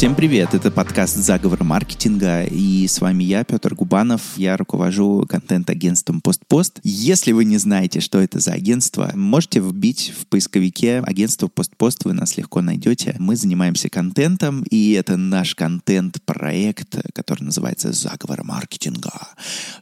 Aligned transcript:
Всем 0.00 0.14
привет! 0.14 0.54
Это 0.54 0.70
подкаст 0.70 1.16
«Заговор 1.16 1.62
маркетинга» 1.62 2.44
и 2.44 2.86
с 2.88 3.02
вами 3.02 3.22
я, 3.22 3.44
Петр 3.44 3.74
Губанов. 3.74 4.22
Я 4.36 4.56
руковожу 4.56 5.26
контент-агентством 5.28 6.22
«Постпост». 6.22 6.80
Если 6.82 7.32
вы 7.32 7.44
не 7.44 7.58
знаете, 7.58 8.00
что 8.00 8.18
это 8.18 8.40
за 8.40 8.52
агентство, 8.52 9.12
можете 9.14 9.60
вбить 9.60 10.14
в 10.18 10.26
поисковике 10.26 11.00
агентство 11.00 11.48
«Постпост», 11.48 12.06
вы 12.06 12.14
нас 12.14 12.38
легко 12.38 12.62
найдете. 12.62 13.14
Мы 13.18 13.36
занимаемся 13.36 13.90
контентом, 13.90 14.62
и 14.70 14.92
это 14.92 15.18
наш 15.18 15.54
контент-проект, 15.54 16.96
который 17.12 17.42
называется 17.42 17.92
«Заговор 17.92 18.42
маркетинга». 18.42 19.12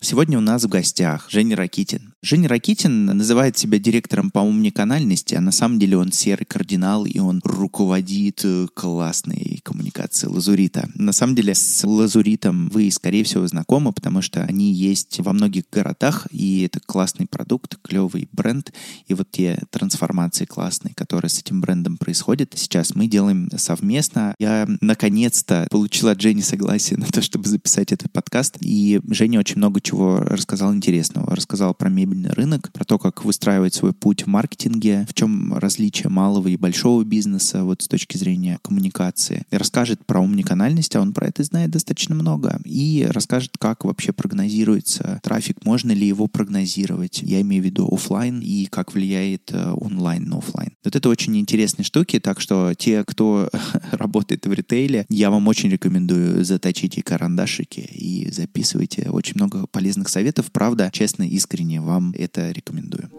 Сегодня 0.01 0.37
у 0.37 0.41
нас 0.41 0.65
в 0.65 0.69
гостях 0.69 1.29
Женя 1.31 1.55
Ракитин. 1.55 2.15
Женя 2.23 2.49
Ракитин 2.49 3.07
называет 3.07 3.57
себя 3.57 3.79
директором 3.79 4.33
по 4.33 4.41
умниканальности, 4.41 5.37
а 5.37 5.41
на 5.41 5.53
самом 5.53 5.79
деле 5.79 5.97
он 5.97 6.11
серый 6.11 6.45
кардинал, 6.45 7.07
и 7.07 7.21
он 7.21 7.41
руководит 7.45 8.45
классной 8.75 9.61
коммуникацией 9.63 10.08
коммуникации 10.09 10.27
лазурита. 10.27 10.89
На 10.95 11.13
самом 11.13 11.35
деле 11.35 11.55
с 11.55 11.85
лазуритом 11.85 12.69
вы, 12.71 12.91
скорее 12.91 13.25
всего, 13.25 13.47
знакомы, 13.47 13.93
потому 13.93 14.23
что 14.23 14.43
они 14.43 14.73
есть 14.73 15.21
во 15.21 15.33
многих 15.33 15.65
городах, 15.71 16.27
и 16.31 16.63
это 16.63 16.81
классный 16.81 17.27
продукт, 17.27 17.77
клевый 17.83 18.29
бренд, 18.33 18.73
и 19.07 19.15
вот 19.15 19.31
те 19.31 19.61
трансформации 19.71 20.45
классные, 20.45 20.95
которые 20.95 21.29
с 21.29 21.39
этим 21.39 21.61
брендом 21.61 21.97
происходят, 21.97 22.53
сейчас 22.57 22.95
мы 22.95 23.07
делаем 23.07 23.51
совместно. 23.57 24.35
Я 24.39 24.67
наконец-то 24.81 25.67
получила 25.71 26.13
от 26.13 26.21
Жени 26.21 26.43
согласие 26.43 26.99
на 26.99 27.07
то, 27.07 27.23
чтобы 27.23 27.49
записать 27.49 27.93
этот 27.93 28.13
подкаст, 28.13 28.57
и 28.61 29.01
Женя 29.11 29.41
очень 29.41 29.59
много 29.59 29.81
чего 29.81 30.19
рассказал 30.19 30.75
интересного. 30.75 31.35
Рассказал 31.35 31.75
про 31.75 31.89
мебельный 31.89 32.31
рынок, 32.31 32.73
про 32.73 32.85
то, 32.85 32.99
как 32.99 33.25
выстраивать 33.25 33.75
свой 33.75 33.93
путь 33.93 34.25
в 34.25 34.27
маркетинге, 34.27 35.07
в 35.09 35.15
чем 35.15 35.55
различие 35.55 36.09
малого 36.09 36.49
и 36.49 36.57
большого 36.57 37.05
бизнеса 37.05 37.65
вот 37.65 37.83
с 37.83 37.89
точки 37.89 38.17
зрения 38.17 38.59
коммуникации. 38.63 39.45
И 39.51 39.57
расскажет 39.57 39.98
расскажет 39.99 40.07
про 40.07 40.21
умниканальность, 40.21 40.97
а 40.97 41.01
он 41.01 41.13
про 41.13 41.29
это 41.29 41.45
знает 41.45 41.71
достаточно 41.71 42.15
много, 42.15 42.61
и 42.65 43.07
расскажет, 43.11 43.53
как 43.59 43.85
вообще 43.85 44.13
прогнозируется 44.13 45.21
трафик, 45.23 45.65
можно 45.65 45.93
ли 45.93 46.07
его 46.07 46.27
прогнозировать. 46.27 47.23
Я 47.23 47.41
имею 47.41 47.63
в 47.63 47.67
виду 47.67 47.89
офлайн 47.93 48.41
и 48.41 48.67
как 48.67 48.95
влияет 48.95 49.51
э, 49.53 49.73
онлайн 49.73 50.25
на 50.25 50.39
офлайн. 50.39 50.73
Вот 50.85 50.97
это 50.97 51.09
очень 51.09 51.37
интересные 51.37 51.85
штуки, 51.85 52.19
так 52.21 52.41
что 52.41 52.75
те, 52.75 53.05
кто 53.05 53.51
работает 53.93 54.47
в 54.47 54.53
ритейле, 54.53 55.07
я 55.09 55.31
вам 55.31 55.49
очень 55.49 55.71
рекомендую 55.71 56.45
заточите 56.45 57.03
карандашики 57.03 57.81
и 57.81 58.31
записывайте 58.31 59.11
очень 59.11 59.35
много 59.37 59.67
полезных 59.67 60.09
советов. 60.09 60.51
Правда, 60.53 60.91
честно, 60.93 61.25
искренне 61.25 61.81
вам 61.81 62.15
это 62.17 62.51
рекомендую. 62.51 63.11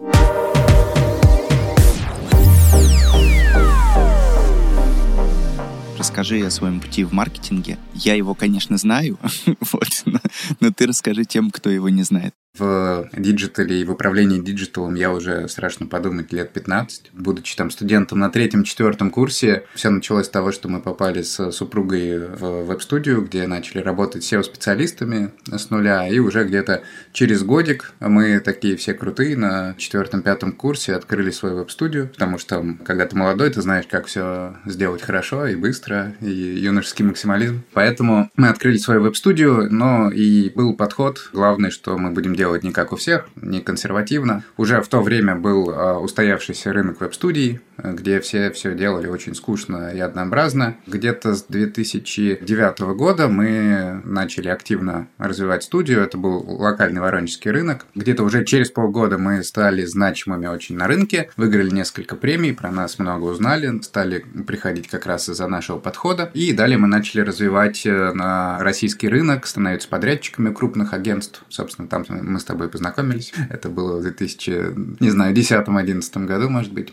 Расскажи 6.00 6.40
о 6.46 6.50
своем 6.50 6.80
пути 6.80 7.04
в 7.04 7.12
маркетинге. 7.12 7.76
Я 7.94 8.14
его, 8.14 8.34
конечно, 8.34 8.78
знаю, 8.78 9.18
вот, 9.72 10.02
но, 10.06 10.18
но 10.58 10.70
ты 10.72 10.86
расскажи 10.86 11.26
тем, 11.26 11.50
кто 11.50 11.68
его 11.68 11.90
не 11.90 12.04
знает. 12.04 12.32
В 12.58 13.08
диджитале 13.16 13.80
и 13.80 13.84
в 13.84 13.92
управлении 13.92 14.38
диджиталом 14.38 14.94
я 14.94 15.12
уже, 15.12 15.48
страшно 15.48 15.86
подумать, 15.86 16.30
лет 16.32 16.52
15. 16.52 17.10
Будучи 17.14 17.56
там 17.56 17.70
студентом 17.70 18.18
на 18.18 18.28
третьем-четвертом 18.28 19.10
курсе, 19.10 19.64
все 19.74 19.88
началось 19.88 20.26
с 20.26 20.30
того, 20.30 20.52
что 20.52 20.68
мы 20.68 20.82
попали 20.82 21.22
с 21.22 21.52
супругой 21.52 22.18
в 22.18 22.64
веб-студию, 22.64 23.22
где 23.22 23.46
начали 23.46 23.78
работать 23.78 24.30
SEO-специалистами 24.30 25.30
с 25.46 25.70
нуля, 25.70 26.06
и 26.06 26.18
уже 26.18 26.44
где-то 26.44 26.82
через 27.12 27.44
годик 27.44 27.92
мы 27.98 28.40
такие 28.40 28.76
все 28.76 28.92
крутые 28.92 29.38
на 29.38 29.74
четвертом-пятом 29.78 30.52
курсе 30.52 30.94
открыли 30.94 31.30
свою 31.30 31.56
веб-студию, 31.56 32.08
потому 32.08 32.36
что 32.36 32.76
когда 32.84 33.06
ты 33.06 33.16
молодой, 33.16 33.48
ты 33.50 33.62
знаешь, 33.62 33.86
как 33.88 34.06
все 34.06 34.56
сделать 34.66 35.00
хорошо 35.00 35.46
и 35.46 35.54
быстро, 35.54 36.14
и 36.20 36.30
юношеский 36.30 37.06
максимализм. 37.06 37.62
Поэтому 37.72 38.28
мы 38.36 38.48
открыли 38.48 38.76
свою 38.76 39.00
веб-студию, 39.00 39.72
но 39.72 40.10
и 40.10 40.50
был 40.50 40.74
подход, 40.74 41.30
главное, 41.32 41.70
что 41.70 41.96
мы 41.96 42.10
будем 42.10 42.34
делать 42.34 42.49
не 42.56 42.72
как 42.72 42.92
у 42.92 42.96
всех, 42.96 43.28
не 43.36 43.60
консервативно. 43.60 44.44
Уже 44.56 44.80
в 44.80 44.88
то 44.88 45.02
время 45.02 45.34
был 45.34 45.70
а, 45.70 45.98
устоявшийся 45.98 46.72
рынок 46.72 47.00
веб-студий, 47.00 47.60
где 47.82 48.20
все 48.20 48.50
все 48.50 48.74
делали 48.74 49.06
очень 49.08 49.34
скучно 49.34 49.90
и 49.94 50.00
однообразно. 50.00 50.76
Где-то 50.86 51.34
с 51.34 51.44
2009 51.44 52.80
года 52.94 53.28
мы 53.28 54.00
начали 54.04 54.48
активно 54.48 55.08
развивать 55.18 55.64
студию. 55.64 56.00
Это 56.02 56.18
был 56.18 56.38
локальный 56.60 57.00
воронежский 57.00 57.50
рынок. 57.50 57.86
Где-то 57.94 58.22
уже 58.22 58.44
через 58.44 58.70
полгода 58.70 59.18
мы 59.18 59.42
стали 59.42 59.84
значимыми 59.84 60.46
очень 60.46 60.76
на 60.76 60.86
рынке, 60.86 61.30
выиграли 61.36 61.70
несколько 61.70 62.16
премий, 62.16 62.52
про 62.52 62.70
нас 62.70 62.98
много 62.98 63.24
узнали, 63.24 63.80
стали 63.82 64.24
приходить 64.46 64.88
как 64.88 65.06
раз 65.06 65.28
из-за 65.28 65.46
нашего 65.46 65.78
подхода. 65.78 66.30
И 66.34 66.52
далее 66.52 66.78
мы 66.78 66.86
начали 66.86 67.20
развивать 67.20 67.84
э, 67.86 68.12
на 68.12 68.58
российский 68.60 69.08
рынок, 69.08 69.46
становиться 69.46 69.88
подрядчиками 69.88 70.52
крупных 70.52 70.92
агентств. 70.92 71.42
Собственно, 71.48 71.88
там 71.88 72.04
мы 72.08 72.38
с 72.38 72.44
тобой 72.44 72.68
познакомились. 72.68 73.32
Это 73.48 73.68
было 73.68 73.98
в 73.98 74.02
2000, 74.02 75.00
не 75.00 75.10
знаю, 75.10 75.34
10-11 75.34 76.26
году, 76.26 76.48
может 76.48 76.72
быть. 76.72 76.92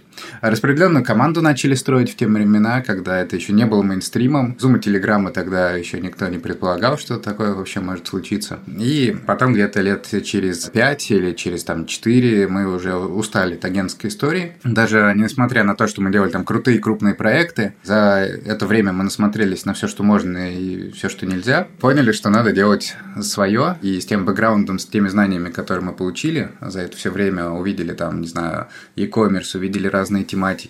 Распределенную 0.77 1.05
команду 1.05 1.41
начали 1.41 1.73
строить 1.73 2.11
в 2.11 2.15
те 2.15 2.27
времена, 2.27 2.83
когда 2.83 3.17
это 3.19 3.35
еще 3.35 3.51
не 3.51 3.65
было 3.65 3.81
мейнстримом. 3.81 4.55
Зум 4.59 4.75
и 4.75 4.79
Телеграмма 4.79 5.31
тогда 5.31 5.71
еще 5.71 5.99
никто 5.99 6.27
не 6.27 6.37
предполагал, 6.37 6.99
что 6.99 7.17
такое 7.17 7.55
вообще 7.55 7.79
может 7.79 8.05
случиться. 8.05 8.59
И 8.67 9.17
потом 9.25 9.53
где-то 9.53 9.81
лет 9.81 10.07
через 10.23 10.65
5 10.65 11.09
или 11.09 11.31
через 11.33 11.63
там 11.63 11.87
4 11.87 12.47
мы 12.47 12.71
уже 12.71 12.93
устали 12.95 13.55
от 13.55 13.65
агентской 13.65 14.11
истории. 14.11 14.53
Даже 14.63 15.11
несмотря 15.15 15.63
на 15.63 15.73
то, 15.73 15.87
что 15.87 16.03
мы 16.03 16.11
делали 16.11 16.29
там 16.29 16.45
крутые 16.45 16.77
крупные 16.77 17.15
проекты, 17.15 17.73
за 17.81 18.29
это 18.45 18.67
время 18.67 18.93
мы 18.93 19.03
насмотрелись 19.03 19.65
на 19.65 19.73
все, 19.73 19.87
что 19.87 20.03
можно 20.03 20.53
и 20.53 20.91
все, 20.91 21.09
что 21.09 21.25
нельзя. 21.25 21.67
Поняли, 21.79 22.11
что 22.11 22.29
надо 22.29 22.51
делать 22.51 22.95
свое, 23.19 23.79
и 23.81 23.99
с 23.99 24.05
тем 24.05 24.25
бэкграундом, 24.25 24.77
с 24.77 24.85
теми 24.85 25.07
знаниями, 25.07 25.49
которые 25.49 25.83
мы 25.83 25.93
получили 25.93 26.51
за 26.61 26.81
это 26.81 26.95
все 26.95 27.09
время, 27.09 27.49
увидели 27.49 27.93
там, 27.93 28.21
не 28.21 28.27
знаю, 28.27 28.67
e-commerce, 28.95 29.57
увидели 29.57 29.87
разные 29.87 30.23
тематики, 30.23 30.66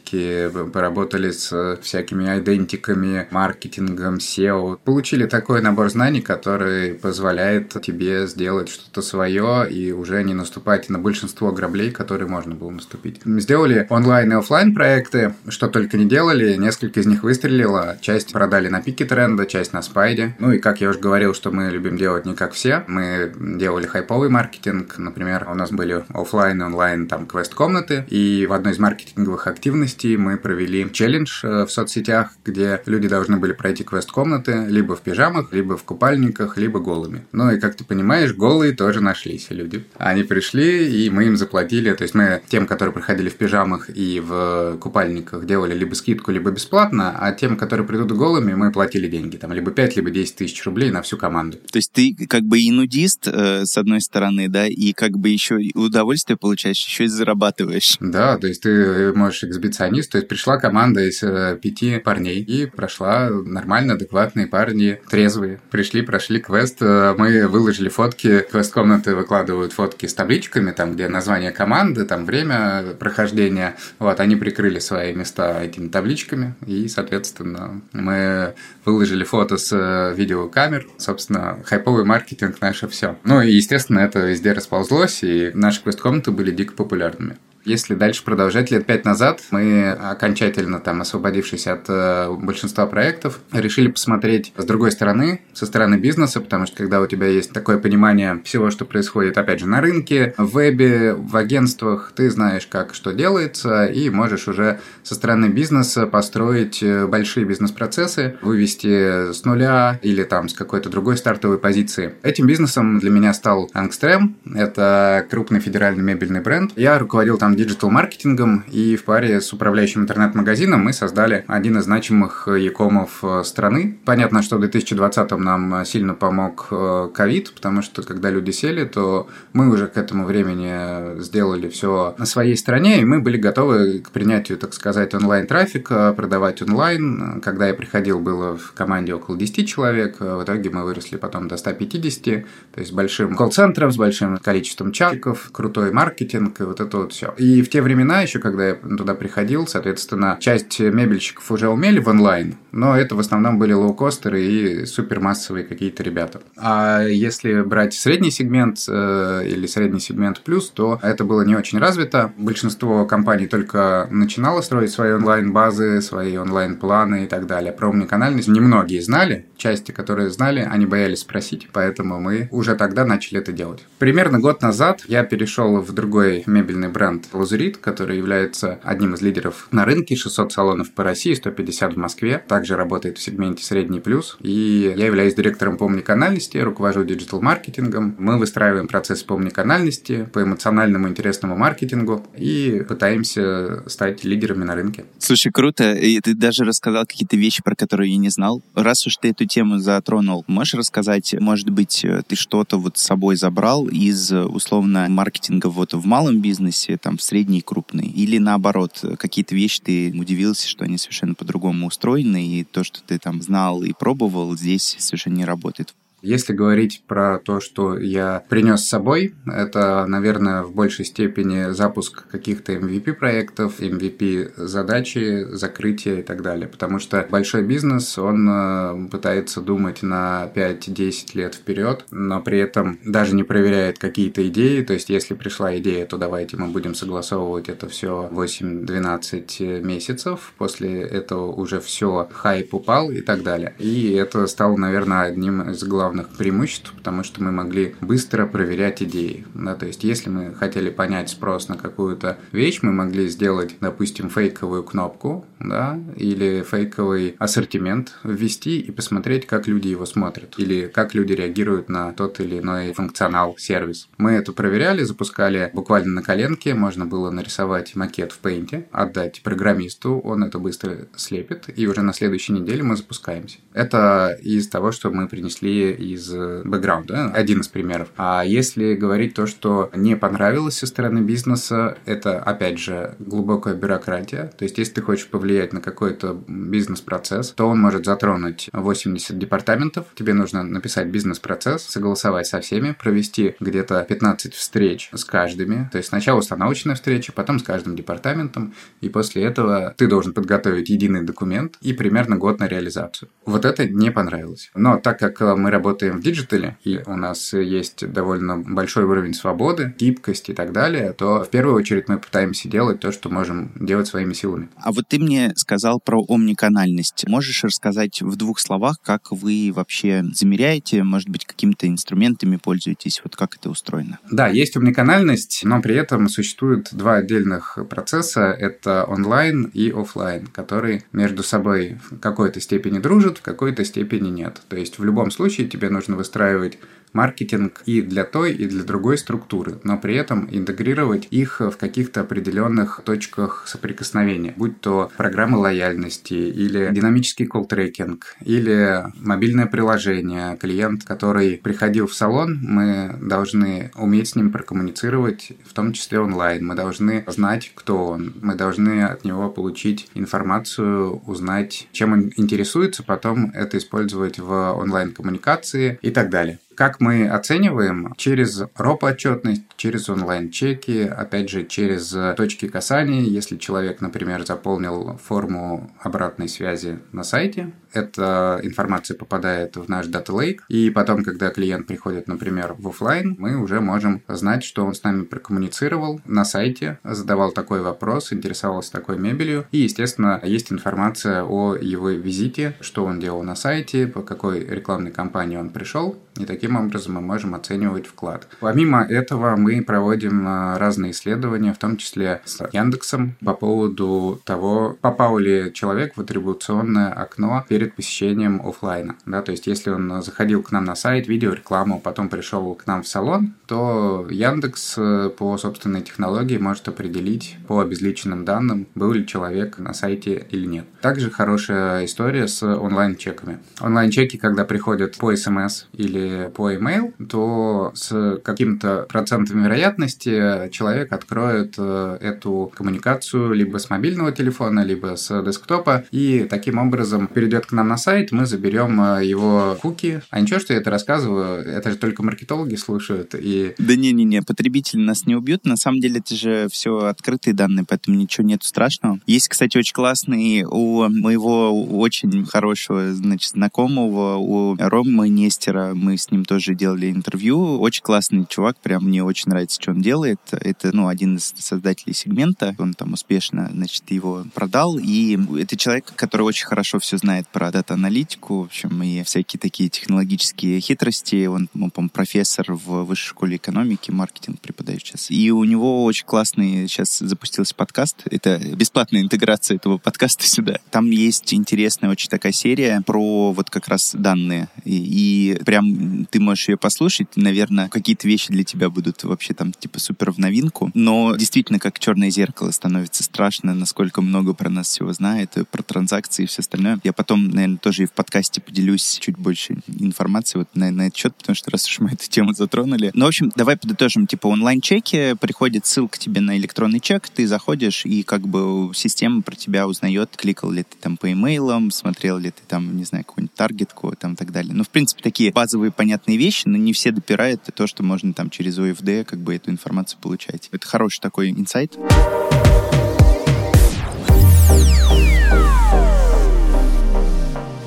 поработали 0.74 1.32
с 1.32 1.78
всякими 1.82 2.28
айдентиками, 2.28 3.28
маркетингом, 3.32 4.16
SEO. 4.16 4.78
Получили 4.84 5.26
такой 5.26 5.62
набор 5.62 5.90
знаний, 5.90 6.22
который 6.22 6.94
позволяет 6.94 7.70
тебе 7.82 8.28
сделать 8.28 8.70
что-то 8.70 9.02
свое 9.02 9.68
и 9.70 9.92
уже 9.92 10.24
не 10.24 10.34
наступать 10.34 10.90
на 10.90 11.00
большинство 11.00 11.52
граблей, 11.52 11.92
которые 11.92 12.28
можно 12.28 12.56
было 12.56 12.72
наступить. 12.72 13.22
Сделали 13.26 13.88
онлайн 13.90 14.32
и 14.32 14.36
офлайн 14.36 14.74
проекты, 14.74 15.34
что 15.48 15.68
только 15.68 15.98
не 15.98 16.06
делали, 16.06 16.56
несколько 16.56 17.00
из 17.00 17.06
них 17.06 17.24
выстрелило, 17.24 17.98
часть 18.02 18.34
продали 18.34 18.68
на 18.70 18.82
пике 18.82 19.06
тренда, 19.06 19.46
часть 19.46 19.74
на 19.74 19.82
спайде. 19.82 20.36
Ну 20.40 20.52
и 20.52 20.60
как 20.60 20.82
я 20.82 20.90
уже 20.90 21.00
говорил, 21.00 21.34
что 21.34 21.52
мы 21.52 21.70
любим 21.70 21.98
делать 21.98 22.26
не 22.26 22.36
как 22.36 22.54
все, 22.54 22.84
мы 22.88 23.32
делали 23.38 23.86
хайповый 23.86 24.30
маркетинг. 24.30 24.98
Например, 24.98 25.48
у 25.50 25.56
нас 25.56 25.72
были 25.72 26.04
офлайн 26.10 26.62
и 26.62 26.66
онлайн 26.66 27.08
там 27.08 27.26
квест-комнаты, 27.26 28.06
и 28.10 28.46
в 28.48 28.54
одной 28.54 28.74
из 28.74 28.80
маркетинговых 28.80 29.48
активностей 29.48 29.87
мы 30.18 30.38
провели 30.38 30.88
челлендж 30.92 31.42
э, 31.44 31.66
в 31.66 31.72
соцсетях, 31.72 32.32
где 32.46 32.82
люди 32.86 33.08
должны 33.08 33.38
были 33.38 33.54
пройти 33.54 33.84
квест-комнаты 33.84 34.66
либо 34.68 34.96
в 34.96 35.02
пижамах, 35.02 35.54
либо 35.54 35.78
в 35.78 35.84
купальниках, 35.84 36.58
либо 36.58 36.80
голыми. 36.80 37.26
Ну 37.32 37.52
и, 37.52 37.60
как 37.60 37.76
ты 37.76 37.84
понимаешь, 37.84 38.34
голые 38.34 38.74
тоже 38.74 39.02
нашлись 39.02 39.48
люди. 39.50 39.86
Они 39.98 40.24
пришли, 40.24 41.06
и 41.06 41.10
мы 41.10 41.26
им 41.26 41.38
заплатили, 41.38 41.94
то 41.94 42.04
есть 42.04 42.16
мы 42.16 42.42
тем, 42.50 42.68
которые 42.68 42.94
приходили 42.94 43.30
в 43.30 43.36
пижамах 43.36 43.90
и 43.94 44.20
в 44.20 44.78
купальниках, 44.80 45.46
делали 45.46 45.74
либо 45.74 45.94
скидку, 45.94 46.32
либо 46.32 46.52
бесплатно, 46.52 47.16
а 47.18 47.32
тем, 47.32 47.58
которые 47.58 47.86
придут 47.88 48.12
голыми, 48.12 48.54
мы 48.54 48.72
платили 48.72 49.08
деньги, 49.08 49.38
там 49.38 49.54
либо 49.54 49.72
5, 49.72 49.96
либо 49.96 50.10
10 50.10 50.36
тысяч 50.36 50.64
рублей 50.66 50.92
на 50.92 51.02
всю 51.02 51.18
команду. 51.18 51.58
То 51.72 51.78
есть 51.78 51.92
ты 51.92 52.16
как 52.28 52.44
бы 52.44 52.60
и 52.60 52.72
нудист, 52.72 53.28
э, 53.28 53.66
с 53.66 53.78
одной 53.78 54.02
стороны, 54.02 54.50
да, 54.50 54.68
и 54.68 54.94
как 54.94 55.18
бы 55.18 55.30
еще 55.30 55.58
удовольствие 55.76 56.38
получаешь, 56.38 56.86
еще 56.86 57.06
и 57.06 57.08
зарабатываешь. 57.08 57.98
Да, 58.00 58.38
то 58.38 58.48
есть 58.48 58.62
ты 58.62 59.14
можешь 59.14 59.44
эксбиционист, 59.68 60.12
то 60.12 60.18
есть 60.18 60.28
пришла 60.28 60.58
команда 60.58 61.02
из 61.02 61.22
э, 61.22 61.58
пяти 61.62 62.00
парней 62.00 62.40
и 62.42 62.66
прошла 62.66 63.30
нормально, 63.30 63.94
адекватные 63.94 64.48
парни, 64.48 65.00
трезвые. 65.10 65.60
Пришли, 65.72 66.02
прошли 66.02 66.40
квест, 66.40 66.78
э, 66.82 67.16
мы 67.18 67.48
выложили 67.48 67.90
фотки, 67.90 68.40
квест-комнаты 68.40 69.16
выкладывают 69.16 69.74
фотки 69.74 70.06
с 70.06 70.14
табличками, 70.14 70.72
там, 70.72 70.94
где 70.94 71.08
название 71.08 71.52
команды, 71.52 72.06
там, 72.06 72.26
время 72.26 72.96
прохождения, 73.00 73.76
вот, 74.00 74.20
они 74.20 74.36
прикрыли 74.36 74.80
свои 74.80 75.14
места 75.14 75.62
этими 75.62 75.90
табличками, 75.90 76.56
и, 76.66 76.88
соответственно, 76.88 77.82
мы 77.94 78.56
выложили 78.86 79.24
фото 79.24 79.58
с 79.58 79.72
э, 79.74 80.14
видеокамер, 80.16 80.88
собственно, 80.98 81.60
хайповый 81.66 82.06
маркетинг 82.06 82.62
наше 82.62 82.88
все. 82.88 83.18
Ну 83.24 83.42
и, 83.42 83.52
естественно, 83.52 84.00
это 84.00 84.20
везде 84.20 84.54
расползлось, 84.54 85.24
и 85.24 85.52
наши 85.54 85.84
квест-комнаты 85.84 86.32
были 86.32 86.52
дико 86.52 86.74
популярными. 86.74 87.38
Если 87.68 87.96
дальше 87.96 88.24
продолжать, 88.24 88.72
лет 88.72 88.86
пять 88.86 89.04
назад 89.04 89.42
мы 89.52 89.90
окончательно 89.90 90.80
там 90.80 91.02
освободившись 91.02 91.68
от 91.68 91.84
э, 91.90 92.32
большинства 92.32 92.86
проектов, 92.86 93.40
решили 93.52 93.90
посмотреть 93.90 94.54
с 94.56 94.64
другой 94.64 94.94
стороны, 94.94 95.42
со 95.52 95.66
стороны 95.66 95.96
бизнеса, 95.96 96.40
потому 96.40 96.66
что 96.66 96.78
когда 96.78 97.02
у 97.02 97.08
тебя 97.08 97.28
есть 97.28 97.52
такое 97.52 97.78
понимание 97.78 98.42
всего, 98.46 98.72
что 98.72 98.86
происходит, 98.86 99.38
опять 99.38 99.60
же, 99.60 99.68
на 99.68 99.82
рынке, 99.82 100.34
в 100.38 100.58
вебе, 100.58 101.14
в 101.14 101.36
агентствах, 101.36 102.14
ты 102.16 102.30
знаешь, 102.30 102.66
как 102.68 102.94
что 102.94 103.12
делается, 103.12 103.86
и 103.86 104.10
можешь 104.10 104.48
уже 104.48 104.80
со 105.04 105.16
стороны 105.16 105.48
бизнеса 105.48 106.08
построить 106.08 106.82
э, 106.82 107.06
большие 107.06 107.46
бизнес-процессы, 107.46 108.38
вывести 108.42 109.34
с 109.34 109.44
нуля 109.44 110.00
или 110.04 110.24
там 110.24 110.48
с 110.48 110.54
какой-то 110.54 110.88
другой 110.88 111.18
стартовой 111.18 111.58
позиции. 111.58 112.16
Этим 112.24 112.48
бизнесом 112.48 113.00
для 113.00 113.10
меня 113.10 113.34
стал 113.34 113.70
Angstrem. 113.74 114.36
Это 114.56 115.26
крупный 115.30 115.60
федеральный 115.60 116.04
мебельный 116.04 116.40
бренд. 116.40 116.72
Я 116.78 116.98
руководил 116.98 117.38
там 117.38 117.57
диджитал-маркетингом, 117.58 118.64
и 118.72 118.96
в 118.96 119.04
паре 119.04 119.42
с 119.42 119.52
управляющим 119.52 120.02
интернет-магазином 120.02 120.84
мы 120.84 120.94
создали 120.94 121.44
один 121.48 121.78
из 121.78 121.84
значимых 121.84 122.48
e-com 122.48 122.99
ов 122.99 123.20
э, 123.24 123.44
страны. 123.44 123.98
Понятно, 124.06 124.42
что 124.42 124.58
в 124.58 124.60
2020 124.60 125.32
нам 125.32 125.84
сильно 125.86 126.14
помог 126.14 126.68
э, 126.72 127.10
ковид, 127.14 127.54
потому 127.54 127.82
что 127.82 128.04
когда 128.04 128.30
люди 128.30 128.52
сели, 128.52 128.86
то 128.86 129.28
мы 129.54 129.70
уже 129.70 129.88
к 129.88 129.98
этому 129.98 130.26
времени 130.26 131.20
сделали 131.20 131.68
все 131.70 132.16
на 132.18 132.26
своей 132.26 132.56
стороне, 132.56 133.02
и 133.02 133.06
мы 133.06 133.20
были 133.20 133.38
готовы 133.38 134.00
к 134.00 134.12
принятию, 134.12 134.58
так 134.58 134.74
сказать, 134.74 135.14
онлайн-трафика, 135.14 136.14
продавать 136.14 136.62
онлайн. 136.62 137.42
Когда 137.42 137.68
я 137.68 137.74
приходил, 137.74 138.20
было 138.20 138.58
в 138.58 138.74
команде 138.74 139.14
около 139.14 139.38
10 139.38 139.68
человек, 139.68 140.20
в 140.20 140.44
итоге 140.44 140.70
мы 140.70 140.84
выросли 140.84 141.18
потом 141.18 141.48
до 141.48 141.58
150, 141.58 142.24
то 142.24 142.80
есть 142.80 142.94
большим 142.94 143.36
колл-центром, 143.36 143.92
с 143.92 143.98
большим 143.98 144.38
количеством 144.38 144.92
чатиков, 144.92 145.50
крутой 145.52 145.92
маркетинг 145.92 146.62
и 146.62 146.64
вот 146.64 146.80
это 146.80 146.98
вот 146.98 147.14
все. 147.14 147.34
И 147.38 147.47
в 147.62 147.70
те 147.70 147.82
времена 147.82 148.22
еще, 148.22 148.40
когда 148.40 148.68
я 148.70 148.76
туда 148.76 149.14
приходил, 149.14 149.68
соответственно, 149.68 150.38
часть 150.40 150.80
мебельщиков 150.80 151.52
уже 151.52 151.70
умели 151.70 152.00
в 152.00 152.08
онлайн, 152.08 152.56
но 152.78 152.96
это 152.96 153.16
в 153.16 153.20
основном 153.20 153.58
были 153.58 153.74
лоукостеры 153.74 154.40
и 154.44 154.86
супермассовые 154.86 155.66
какие-то 155.66 156.04
ребята. 156.04 156.42
А 156.58 157.02
если 157.02 157.62
брать 157.64 157.96
средний 157.96 158.30
сегмент 158.30 158.78
э, 158.88 159.48
или 159.48 159.66
средний 159.66 160.00
сегмент 160.00 160.42
плюс, 160.42 160.70
то 160.70 161.00
это 161.02 161.24
было 161.24 161.42
не 161.42 161.56
очень 161.56 161.80
развито. 161.80 162.34
Большинство 162.38 163.06
компаний 163.06 163.48
только 163.48 164.08
начинало 164.12 164.62
строить 164.62 164.92
свои 164.92 165.12
онлайн-базы, 165.14 166.02
свои 166.02 166.38
онлайн-планы 166.38 167.24
и 167.24 167.28
так 167.28 167.48
далее. 167.48 167.72
Про 167.72 167.90
умниканальность 167.90 168.48
немногие 168.48 169.02
знали. 169.02 169.48
Части, 169.58 169.92
которые 169.92 170.30
знали, 170.30 170.60
они 170.60 170.86
боялись 170.86 171.22
спросить, 171.22 171.70
поэтому 171.74 172.20
мы 172.20 172.48
уже 172.52 172.76
тогда 172.76 173.06
начали 173.06 173.40
это 173.40 173.52
делать. 173.52 173.84
Примерно 173.98 174.40
год 174.40 174.62
назад 174.62 175.02
я 175.08 175.24
перешел 175.24 175.82
в 175.82 175.92
другой 175.94 176.44
мебельный 176.46 176.90
бренд 176.90 177.26
Лазурит, 177.34 177.78
который 177.78 178.18
является 178.18 178.80
одним 178.84 179.16
из 179.16 179.22
лидеров 179.24 179.68
на 179.72 179.84
рынке, 179.84 180.16
600 180.16 180.54
салонов 180.54 180.92
по 180.92 181.04
России, 181.04 181.34
150 181.34 181.96
в 181.96 181.98
Москве. 181.98 182.44
Также 182.48 182.67
работает 182.76 183.18
в 183.18 183.22
сегменте 183.22 183.64
средний 183.64 184.00
плюс. 184.00 184.38
И 184.42 184.94
я 184.98 185.06
являюсь 185.06 185.36
директором 185.36 185.78
по 185.78 185.84
умниканальности, 185.84 186.58
руковожу 186.58 187.04
диджитал-маркетингом. 187.04 188.16
Мы 188.18 188.38
выстраиваем 188.38 188.88
процесс 188.88 189.24
по 189.24 189.34
умниканальности, 189.34 190.30
по 190.34 190.44
эмоциональному 190.44 191.08
интересному 191.08 191.56
маркетингу 191.56 192.26
и 192.36 192.84
пытаемся 192.88 193.84
стать 193.88 194.24
лидерами 194.24 194.64
на 194.64 194.76
рынке. 194.76 195.06
Слушай, 195.20 195.52
круто. 195.52 195.94
И 195.94 196.20
ты 196.20 196.36
даже 196.36 196.64
рассказал 196.64 197.06
какие-то 197.06 197.38
вещи, 197.38 197.62
про 197.64 197.76
которые 197.76 198.12
я 198.12 198.18
не 198.18 198.30
знал. 198.30 198.62
Раз 198.76 199.06
уж 199.08 199.18
ты 199.18 199.30
эту 199.30 199.46
тему 199.46 199.80
затронул, 199.80 200.44
можешь 200.48 200.74
рассказать, 200.74 201.36
может 201.40 201.70
быть, 201.70 202.06
ты 202.28 202.36
что-то 202.36 202.78
вот 202.78 202.98
с 202.98 203.04
собой 203.04 203.36
забрал 203.36 203.88
из, 203.88 204.32
условно, 204.32 205.08
маркетинга 205.10 205.68
вот 205.68 205.94
в 205.94 206.06
малом 206.06 206.42
бизнесе, 206.42 206.98
там, 206.98 207.18
в 207.18 207.22
средний 207.22 207.60
и 207.60 207.62
крупный? 207.62 208.08
Или 208.08 208.38
наоборот, 208.38 209.04
какие-то 209.18 209.56
вещи 209.56 209.82
ты 209.82 210.14
удивился, 210.18 210.68
что 210.68 210.86
они 210.86 210.98
совершенно 210.98 211.34
по-другому 211.34 211.88
устроены, 211.88 212.47
и 212.48 212.64
то, 212.64 212.84
что 212.84 213.02
ты 213.02 213.20
там 213.20 213.42
знал 213.42 213.84
и 213.84 213.94
пробовал, 213.94 214.56
здесь 214.56 214.96
совершенно 215.00 215.36
не 215.36 215.46
работает? 215.46 215.94
Если 216.22 216.54
говорить 216.54 217.04
про 217.08 217.38
то, 217.38 217.60
что 217.60 217.98
я 217.98 218.44
принес 218.50 218.82
с 218.82 218.90
собой, 218.90 219.36
это, 219.46 220.06
наверное, 220.08 220.64
в 220.64 220.74
большей 220.74 221.06
степени 221.06 221.72
запуск 221.72 222.28
каких-то 222.28 222.74
MVP-проектов, 222.74 223.80
MVP-задачи, 223.80 225.46
закрытия 225.52 226.20
и 226.20 226.24
так 226.24 226.42
далее. 226.42 226.68
Потому 226.68 226.98
что 226.98 227.26
большой 227.30 227.64
бизнес, 227.64 228.18
он 228.18 228.50
э, 228.50 229.08
пытается 229.12 229.62
думать 229.62 230.02
на 230.02 230.50
5-10 230.56 231.28
лет 231.36 231.54
вперед, 231.54 232.06
но 232.10 232.42
при 232.42 232.58
этом 232.60 233.00
даже 233.06 233.36
не 233.36 233.44
проверяет 233.44 234.00
какие-то 234.00 234.48
идеи. 234.48 234.82
То 234.82 234.94
есть, 234.94 235.10
если 235.10 235.36
пришла 235.36 235.78
идея, 235.78 236.08
то 236.08 236.18
давайте 236.18 236.58
мы 236.58 236.68
будем 236.68 236.96
согласовывать 236.96 237.70
это 237.70 237.88
все 237.90 238.28
8-12 238.32 239.82
месяцев. 239.82 240.54
После 240.58 241.02
этого 241.02 241.52
уже 241.52 241.80
все, 241.80 242.28
хайп 242.34 242.74
упал 242.74 243.12
и 243.12 243.22
так 243.22 243.44
далее. 243.44 243.76
И 243.78 244.14
это 244.14 244.48
стало, 244.48 244.78
наверное, 244.78 245.22
одним 245.24 245.70
из 245.70 245.84
главных 245.84 246.07
главных 246.08 246.30
преимуществ, 246.30 246.94
потому 246.94 247.24
что 247.24 247.44
мы 247.44 247.52
могли 247.52 247.96
быстро 248.00 248.46
проверять 248.46 249.04
идеи. 249.04 249.46
Да, 249.54 249.76
то 249.76 249.86
есть, 249.86 250.06
если 250.06 250.30
мы 250.30 250.54
хотели 250.54 250.90
понять 250.90 251.30
спрос 251.30 251.68
на 251.68 251.76
какую-то 251.76 252.38
вещь, 252.54 252.80
мы 252.82 252.94
могли 252.94 253.28
сделать, 253.28 253.76
допустим, 253.82 254.30
фейковую 254.30 254.84
кнопку, 254.84 255.46
да, 255.60 256.00
или 256.16 256.64
фейковый 256.64 257.36
ассортимент 257.40 258.14
ввести 258.24 258.80
и 258.80 258.92
посмотреть, 258.92 259.46
как 259.46 259.68
люди 259.68 259.90
его 259.90 260.06
смотрят, 260.06 260.56
или 260.58 260.88
как 260.88 261.14
люди 261.14 261.34
реагируют 261.34 261.90
на 261.90 262.14
тот 262.14 262.40
или 262.40 262.60
иной 262.60 262.94
функционал, 262.94 263.58
сервис. 263.58 264.08
Мы 264.18 264.32
это 264.32 264.54
проверяли, 264.54 265.04
запускали 265.04 265.72
буквально 265.74 266.14
на 266.14 266.24
коленке, 266.24 266.74
можно 266.74 267.06
было 267.06 267.32
нарисовать 267.32 267.96
макет 267.98 268.32
в 268.32 268.42
Paint, 268.42 268.86
отдать 268.92 269.42
программисту, 269.44 270.20
он 270.20 270.46
это 270.46 270.58
быстро 270.58 271.08
слепит, 271.18 271.66
и 271.76 271.86
уже 271.86 272.02
на 272.02 272.14
следующей 272.14 272.54
неделе 272.54 272.84
мы 272.84 272.96
запускаемся. 272.96 273.58
Это 273.74 274.38
из 274.42 274.70
того, 274.70 274.94
что 274.94 275.12
мы 275.12 275.28
принесли 275.28 275.97
из 275.98 276.34
э, 276.34 276.62
бэкграунда. 276.64 277.32
Один 277.34 277.62
из 277.62 277.68
примеров. 277.68 278.10
А 278.18 278.44
если 278.46 278.96
говорить 278.96 279.34
то, 279.34 279.48
что 279.48 279.90
не 279.94 280.16
понравилось 280.16 280.78
со 280.78 280.88
стороны 280.88 281.20
бизнеса, 281.20 281.98
это, 282.06 282.40
опять 282.40 282.80
же, 282.80 283.16
глубокая 283.20 283.76
бюрократия. 283.76 284.52
То 284.58 284.64
есть, 284.64 284.78
если 284.78 284.94
ты 284.94 285.02
хочешь 285.02 285.28
повлиять 285.28 285.74
на 285.74 285.82
какой-то 285.82 286.40
бизнес-процесс, 286.48 287.52
то 287.52 287.68
он 287.68 287.80
может 287.80 288.06
затронуть 288.06 288.70
80 288.72 289.38
департаментов. 289.38 290.06
Тебе 290.16 290.34
нужно 290.34 290.64
написать 290.64 291.08
бизнес-процесс, 291.08 291.84
согласовать 291.84 292.48
со 292.48 292.62
всеми, 292.62 292.96
провести 292.98 293.56
где-то 293.60 294.06
15 294.08 294.54
встреч 294.54 295.10
с 295.14 295.26
каждыми. 295.26 295.90
То 295.92 295.98
есть, 295.98 296.10
сначала 296.10 296.40
установочная 296.40 296.96
встреча, 296.96 297.32
потом 297.32 297.60
с 297.60 297.64
каждым 297.64 297.96
департаментом. 297.96 298.74
И 299.02 299.10
после 299.10 299.44
этого 299.44 299.94
ты 299.98 300.08
должен 300.08 300.34
подготовить 300.34 300.90
единый 300.90 301.24
документ 301.24 301.78
и 301.82 301.94
примерно 301.94 302.38
год 302.38 302.60
на 302.60 302.68
реализацию. 302.68 303.30
Вот 303.46 303.66
это 303.66 303.88
не 303.88 304.12
понравилось. 304.12 304.72
Но 304.76 304.98
так 304.98 305.20
как 305.20 305.42
мы 305.58 305.72
работаем 305.72 305.87
работаем 305.88 306.18
в 306.18 306.22
диджитале, 306.22 306.78
и 306.84 307.00
у 307.06 307.16
нас 307.16 307.54
есть 307.54 308.12
довольно 308.12 308.58
большой 308.58 309.06
уровень 309.06 309.34
свободы, 309.34 309.96
гибкости 309.98 310.52
и 310.52 310.54
так 310.54 310.74
далее, 310.74 311.14
то 311.14 311.44
в 311.44 311.50
первую 311.50 311.76
очередь 311.76 312.10
мы 312.10 312.18
пытаемся 312.18 312.68
делать 312.68 313.00
то, 313.00 313.14
что 313.14 313.30
можем 313.30 313.72
делать 313.80 314.08
своими 314.08 314.34
силами. 314.34 314.68
А 314.76 314.92
вот 314.92 315.06
ты 315.08 315.18
мне 315.18 315.54
сказал 315.56 316.02
про 316.04 316.22
омниканальность. 316.28 317.26
Можешь 317.28 317.64
рассказать 317.64 318.22
в 318.22 318.36
двух 318.36 318.60
словах, 318.60 318.98
как 319.02 319.32
вы 319.32 319.72
вообще 319.74 320.24
замеряете, 320.34 321.04
может 321.04 321.30
быть, 321.30 321.46
какими-то 321.46 321.88
инструментами 321.88 322.58
пользуетесь, 322.58 323.22
вот 323.24 323.38
как 323.38 323.56
это 323.56 323.70
устроено? 323.70 324.20
Да, 324.30 324.48
есть 324.48 324.76
омниканальность, 324.76 325.62
но 325.64 325.82
при 325.82 325.96
этом 325.96 326.28
существует 326.28 326.90
два 326.92 327.16
отдельных 327.16 327.78
процесса. 327.90 328.42
Это 328.42 329.06
онлайн 329.06 329.72
и 329.74 329.90
офлайн, 329.92 330.48
которые 330.48 331.04
между 331.14 331.44
собой 331.44 331.98
в 332.12 332.20
какой-то 332.20 332.60
степени 332.60 333.00
дружат, 333.00 333.38
в 333.38 333.42
какой-то 333.42 333.86
степени 333.86 334.30
нет. 334.30 334.62
То 334.68 334.76
есть 334.76 335.00
в 335.00 335.06
любом 335.06 335.32
случае 335.32 335.70
тебе 335.78 335.90
нужно 335.90 336.16
выстраивать 336.16 336.80
маркетинг 337.14 337.82
и 337.86 338.02
для 338.02 338.24
той, 338.24 338.54
и 338.54 338.66
для 338.66 338.84
другой 338.84 339.18
структуры, 339.18 339.80
но 339.84 339.98
при 339.98 340.16
этом 340.16 340.48
интегрировать 340.52 341.28
их 341.32 341.60
в 341.60 341.78
каких-то 341.78 342.22
определенных 342.22 343.02
точках 343.04 343.64
соприкосновения, 343.68 344.54
будь 344.56 344.82
то 344.82 345.12
программы 345.18 345.58
лояльности 345.58 346.34
или 346.34 346.90
динамический 346.92 347.46
колл-трекинг, 347.46 348.24
или 348.44 349.06
мобильное 349.16 349.66
приложение. 349.66 350.58
Клиент, 350.58 351.04
который 351.04 351.58
приходил 351.58 352.08
в 352.08 352.14
салон, 352.14 352.60
мы 352.62 353.16
должны 353.22 353.92
уметь 353.96 354.30
с 354.30 354.36
ним 354.36 354.52
прокоммуницировать, 354.52 355.54
в 355.66 355.74
том 355.74 355.94
числе 355.94 356.20
онлайн. 356.20 356.66
Мы 356.66 356.76
должны 356.76 357.24
знать, 357.28 357.72
кто 357.76 358.08
он. 358.08 358.34
Мы 358.42 358.56
должны 358.56 359.04
от 359.04 359.26
него 359.26 359.50
получить 359.50 360.10
информацию, 360.14 361.22
узнать, 361.26 361.88
чем 361.92 362.14
он 362.14 362.32
интересуется, 362.38 363.04
потом 363.04 363.52
это 363.54 363.78
использовать 363.78 364.40
в 364.40 364.74
онлайн-коммуникации 364.74 366.00
и 366.02 366.12
так 366.12 366.30
далее. 366.30 366.60
Как 366.78 367.00
мы 367.00 367.28
оцениваем? 367.28 368.14
Через 368.18 368.62
РОП-отчетность, 368.76 369.64
через 369.78 370.10
онлайн-чеки, 370.10 371.04
опять 371.04 371.50
же, 371.50 371.66
через 371.66 372.16
точки 372.36 372.68
касания. 372.68 373.22
Если 373.22 373.58
человек, 373.58 374.02
например, 374.02 374.46
заполнил 374.46 375.18
форму 375.24 375.92
обратной 376.02 376.50
связи 376.50 377.00
на 377.12 377.24
сайте, 377.24 377.72
эта 377.94 378.60
информация 378.64 379.18
попадает 379.18 379.78
в 379.78 379.88
наш 379.88 380.08
Data 380.08 380.28
Lake, 380.28 380.60
и 380.68 380.90
потом, 380.90 381.24
когда 381.24 381.50
клиент 381.50 381.88
приходит, 381.88 382.28
например, 382.28 382.76
в 382.78 382.88
офлайн, 382.90 383.36
мы 383.40 383.56
уже 383.56 383.80
можем 383.80 384.22
знать, 384.28 384.64
что 384.64 384.86
он 384.86 384.94
с 384.94 385.04
нами 385.04 385.24
прокоммуницировал 385.24 386.20
на 386.26 386.44
сайте, 386.44 387.00
задавал 387.04 387.52
такой 387.52 387.82
вопрос, 387.82 388.34
интересовался 388.34 388.92
такой 388.92 389.18
мебелью, 389.18 389.66
и, 389.72 389.80
естественно, 389.80 390.40
есть 390.44 390.72
информация 390.72 391.44
о 391.44 391.76
его 391.76 392.10
визите, 392.10 392.76
что 392.82 393.06
он 393.06 393.20
делал 393.20 393.44
на 393.44 393.56
сайте, 393.56 394.06
по 394.08 394.22
какой 394.22 394.66
рекламной 394.66 395.12
кампании 395.12 395.58
он 395.58 395.70
пришел, 395.70 396.18
и 396.38 396.46
таким 396.46 396.76
образом 396.76 397.16
мы 397.16 397.22
можем 397.22 397.56
оценивать 397.56 398.06
вклад. 398.08 398.48
Помимо 398.60 399.04
этого 399.04 399.56
мы 399.56 399.67
проводим 399.82 400.46
а, 400.48 400.78
разные 400.78 401.12
исследования, 401.12 401.74
в 401.74 401.78
том 401.78 401.98
числе 401.98 402.42
с 402.46 402.62
Яндексом, 402.72 403.36
по 403.44 403.54
поводу 403.54 404.42
того, 404.46 404.98
попал 405.02 405.38
ли 405.38 405.72
человек 405.74 406.16
в 406.16 406.22
атрибуционное 406.22 407.12
окно 407.12 407.66
перед 407.68 407.96
посещением 407.96 408.62
офлайна. 408.66 409.16
Да, 409.26 409.42
то 409.42 409.52
есть 409.52 409.68
если 409.68 409.90
он 409.90 410.22
заходил 410.22 410.64
к 410.64 410.72
нам 410.72 410.86
на 410.86 410.96
сайт, 410.96 411.28
видел 411.28 411.54
рекламу, 411.54 412.00
потом 412.00 412.30
пришел 412.30 412.74
к 412.76 412.88
нам 412.88 413.04
в 413.04 413.08
салон, 413.08 413.54
то 413.66 414.28
Яндекс 414.30 414.96
э, 414.98 415.30
по 415.38 415.58
собственной 415.58 416.02
технологии 416.02 416.58
может 416.58 416.88
определить 416.88 417.58
по 417.68 417.80
обезличенным 417.80 418.46
данным, 418.46 418.88
был 418.96 419.12
ли 419.12 419.26
человек 419.26 419.78
на 419.78 419.94
сайте 419.94 420.46
или 420.50 420.66
нет. 420.66 420.86
Также 421.02 421.30
хорошая 421.30 422.06
история 422.06 422.48
с 422.48 422.64
онлайн-чеками. 422.64 423.60
Онлайн-чеки, 423.82 424.38
когда 424.38 424.66
приходят 424.66 425.18
по 425.18 425.36
смс 425.36 425.86
или 425.94 426.52
по 426.56 426.72
email, 426.72 427.14
то 427.28 427.92
с 427.94 428.40
каким-то 428.44 429.06
процентом 429.10 429.57
вероятности 429.64 430.70
человек 430.72 431.12
откроет 431.14 431.76
э, 431.78 432.18
эту 432.22 432.72
коммуникацию 432.76 433.54
либо 433.54 433.78
с 433.78 433.90
мобильного 433.90 434.32
телефона, 434.32 434.82
либо 434.82 435.16
с 435.16 435.44
десктопа, 435.44 436.06
и 436.12 436.48
таким 436.50 436.78
образом 436.78 437.28
перейдет 437.28 437.66
к 437.66 437.72
нам 437.72 437.88
на 437.88 437.98
сайт, 437.98 438.32
мы 438.32 438.46
заберем 438.46 439.02
э, 439.02 439.26
его 439.26 439.78
куки. 439.82 440.22
А 440.30 440.40
ничего, 440.40 440.60
что 440.60 440.74
я 440.74 440.80
это 440.80 440.90
рассказываю, 440.90 441.64
это 441.66 441.92
же 441.92 441.98
только 441.98 442.24
маркетологи 442.24 442.76
слушают. 442.76 443.36
И... 443.36 443.74
Да 443.78 443.96
не-не-не, 443.96 444.42
потребители 444.42 445.00
нас 445.00 445.26
не 445.26 445.36
убьют. 445.36 445.66
На 445.66 445.78
самом 445.78 446.00
деле 446.00 446.20
это 446.20 446.36
же 446.36 446.68
все 446.72 446.98
открытые 447.06 447.54
данные, 447.54 447.86
поэтому 447.88 448.18
ничего 448.18 448.46
нет 448.46 448.64
страшного. 448.64 449.20
Есть, 449.26 449.50
кстати, 449.50 449.78
очень 449.78 449.94
классный 449.94 450.64
у 450.64 451.08
моего 451.10 451.84
очень 452.00 452.46
хорошего, 452.46 453.14
значит, 453.14 453.52
знакомого, 453.52 454.38
у 454.38 454.76
Ромы 454.78 455.30
Нестера, 455.30 455.94
мы 455.94 456.18
с 456.18 456.32
ним 456.32 456.46
тоже 456.46 456.76
делали 456.76 457.10
интервью. 457.10 457.80
Очень 457.80 458.04
классный 458.04 458.46
чувак, 458.48 458.78
прям 458.78 459.06
мне 459.06 459.24
очень 459.24 459.47
нравится, 459.48 459.82
что 459.82 459.92
он 459.92 460.02
делает. 460.02 460.40
Это, 460.52 460.96
ну, 460.96 461.08
один 461.08 461.38
из 461.38 461.54
создателей 461.58 462.14
сегмента. 462.14 462.76
Он 462.78 462.94
там 462.94 463.14
успешно, 463.14 463.70
значит, 463.74 464.10
его 464.12 464.46
продал. 464.54 464.98
И 464.98 465.38
это 465.60 465.76
человек, 465.78 466.14
который 466.16 466.44
очень 466.44 466.66
хорошо 466.66 467.00
все 467.00 467.18
знает 467.18 467.48
про 467.48 467.72
дата-аналитику, 467.72 468.62
в 468.62 468.66
общем, 468.66 469.02
и 469.04 469.24
всякие 469.24 469.60
такие 469.60 469.90
технологические 469.90 470.80
хитрости. 470.80 471.46
Он, 471.46 471.70
ну, 471.74 471.90
по 471.90 472.08
профессор 472.10 472.74
в 472.74 473.04
высшей 473.04 473.30
школе 473.30 473.58
экономики, 473.58 474.12
маркетинг 474.12 474.60
преподает 474.60 475.02
сейчас. 475.02 475.32
И 475.32 475.52
у 475.52 475.64
него 475.64 476.04
очень 476.04 476.26
классный 476.26 476.88
сейчас 476.88 477.20
запустился 477.20 477.76
подкаст. 477.76 478.24
Это 478.30 478.58
бесплатная 478.76 479.22
интеграция 479.22 479.76
этого 479.76 479.98
подкаста 479.98 480.48
сюда. 480.48 480.80
Там 480.92 481.10
есть 481.10 481.54
интересная 481.54 482.10
очень 482.10 482.30
такая 482.30 482.52
серия 482.52 483.02
про 483.06 483.52
вот 483.52 483.70
как 483.70 483.88
раз 483.88 484.16
данные. 484.18 484.70
И, 484.84 485.54
и 485.56 485.64
прям 485.64 486.26
ты 486.26 486.40
можешь 486.40 486.70
ее 486.70 486.78
послушать, 486.78 487.36
наверное, 487.36 487.90
какие-то 487.90 488.28
вещи 488.28 488.52
для 488.52 488.64
тебя 488.64 488.90
будут 488.90 489.24
вообще 489.24 489.37
там 489.54 489.74
типа 489.74 490.00
супер 490.00 490.32
в 490.32 490.38
новинку, 490.38 490.92
но 490.94 491.36
действительно 491.36 491.80
как 491.80 492.00
черное 492.00 492.30
зеркало 492.30 492.72
становится 492.72 493.24
страшно, 493.24 493.74
насколько 493.74 494.22
много 494.22 494.54
про 494.54 494.70
нас 494.70 494.88
всего 494.88 495.14
знает, 495.14 495.56
про 495.72 495.84
транзакции 495.84 496.44
и 496.44 496.46
все 496.46 496.62
остальное. 496.62 497.00
Я 497.04 497.14
потом, 497.14 497.50
наверное, 497.50 497.78
тоже 497.78 498.04
и 498.04 498.06
в 498.06 498.12
подкасте 498.12 498.62
поделюсь 498.62 499.18
чуть 499.20 499.38
больше 499.38 499.78
информации 499.88 500.60
вот 500.60 500.70
на, 500.76 500.92
на 500.92 501.08
этот 501.08 501.18
счет, 501.18 501.36
потому 501.36 501.56
что 501.56 501.72
раз 501.72 501.88
уж 501.88 502.00
мы 502.00 502.12
эту 502.12 502.28
тему 502.30 502.54
затронули. 502.54 503.12
Ну, 503.14 503.26
в 503.26 503.28
общем, 503.28 503.52
давай 503.56 503.78
подытожим. 503.78 504.28
Типа 504.28 504.48
онлайн-чеки, 504.48 505.36
приходит 505.40 505.86
ссылка 505.86 506.18
тебе 506.18 506.42
на 506.42 506.58
электронный 506.58 507.00
чек, 507.00 507.30
ты 507.30 507.48
заходишь, 507.48 508.06
и 508.06 508.24
как 508.24 508.48
бы 508.48 508.92
система 508.94 509.42
про 509.42 509.56
тебя 509.56 509.88
узнает, 509.88 510.36
кликал 510.36 510.72
ли 510.72 510.84
ты 510.84 510.98
там 511.00 511.18
по 511.18 511.32
имейлам, 511.32 511.92
смотрел 511.92 512.38
ли 512.38 512.52
ты 512.52 512.62
там, 512.68 512.98
не 512.98 513.04
знаю, 513.04 513.26
какую-нибудь 513.26 513.56
таргетку 513.56 514.16
там 514.16 514.34
и 514.34 514.36
так 514.36 514.52
далее. 514.52 514.74
Ну, 514.74 514.84
в 514.84 514.90
принципе, 514.90 515.22
такие 515.22 515.52
базовые 515.52 515.92
понятные 515.92 516.38
вещи, 516.38 516.64
но 516.66 516.78
не 516.78 516.94
все 516.94 517.12
допирают 517.12 517.62
то, 517.76 517.88
что 517.88 518.04
можно 518.04 518.34
там 518.34 518.50
через 518.50 518.78
ОФД 518.78 519.27
как 519.28 519.40
бы 519.40 519.54
эту 519.56 519.70
информацию 519.70 520.20
получать. 520.20 520.70
Это 520.72 520.88
хороший 520.88 521.20
такой 521.22 521.52
инсайт. 521.52 521.98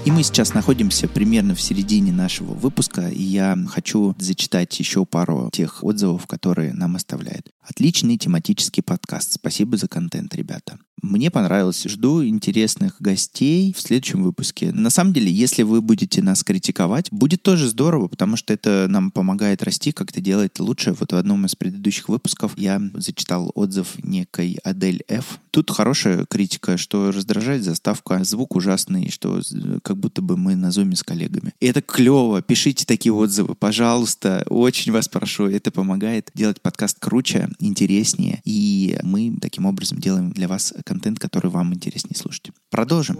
И 0.07 0.11
мы 0.11 0.23
сейчас 0.23 0.55
находимся 0.55 1.09
примерно 1.09 1.55
в 1.55 1.61
середине 1.61 2.11
нашего 2.11 2.55
выпуска, 2.55 3.09
и 3.09 3.23
я 3.23 3.57
хочу 3.69 4.15
зачитать 4.19 4.79
еще 4.81 5.05
пару 5.05 5.51
тех 5.53 5.85
отзывов, 5.85 6.27
которые 6.27 6.73
нам 6.73 6.97
оставляют. 6.97 7.51
Отличный 7.61 8.17
тематический 8.17 8.83
подкаст. 8.83 9.35
Спасибо 9.35 9.77
за 9.77 9.89
контент, 9.89 10.35
ребята. 10.35 10.79
Мне 11.03 11.31
понравилось. 11.31 11.85
Жду 11.85 12.25
интересных 12.25 13.01
гостей 13.01 13.75
в 13.77 13.81
следующем 13.81 14.23
выпуске. 14.23 14.73
На 14.73 14.91
самом 14.91 15.13
деле, 15.13 15.33
если 15.33 15.63
вы 15.63 15.81
будете 15.81 16.23
нас 16.23 16.45
критиковать, 16.45 17.09
будет 17.11 17.43
тоже 17.43 17.69
здорово, 17.69 18.09
потому 18.09 18.37
что 18.37 18.53
это 18.53 18.87
нам 18.89 19.11
помогает 19.11 19.63
расти, 19.63 19.93
как-то 19.93 20.21
делать 20.21 20.59
лучше. 20.61 20.95
Вот 20.99 21.13
в 21.13 21.17
одном 21.17 21.47
из 21.47 21.55
предыдущих 21.55 22.09
выпусков 22.09 22.53
я 22.57 22.81
зачитал 22.95 23.51
отзыв 23.55 24.03
некой 24.03 24.59
Адель 24.63 25.03
Ф. 25.09 25.41
Тут 25.51 25.71
хорошая 25.71 26.27
критика, 26.27 26.77
что 26.77 27.11
раздражает 27.11 27.65
заставка, 27.65 28.23
звук 28.25 28.55
ужасный, 28.55 29.11
что 29.11 29.41
как 29.83 29.97
будто 29.97 30.23
бы 30.23 30.37
мы 30.37 30.55
на 30.55 30.71
зуме 30.71 30.97
с 30.97 31.03
коллегами. 31.03 31.53
И 31.61 31.67
это 31.67 31.83
клево. 31.83 32.43
Пишите 32.43 32.85
такие 32.85 33.13
отзывы, 33.13 33.55
пожалуйста. 33.55 34.45
Очень 34.49 34.93
вас 34.93 35.09
прошу. 35.09 35.47
Это 35.47 35.71
помогает 35.71 36.31
делать 36.35 36.61
подкаст 36.61 36.99
круче, 37.01 37.49
интереснее. 37.59 38.41
И 38.45 38.99
мы 39.03 39.37
таким 39.41 39.67
образом 39.67 39.99
делаем 39.99 40.31
для 40.31 40.47
вас 40.47 40.73
контент, 40.91 41.21
который 41.21 41.53
вам 41.53 41.73
интереснее 41.73 42.17
слушать. 42.17 42.51
Продолжим. 42.69 43.17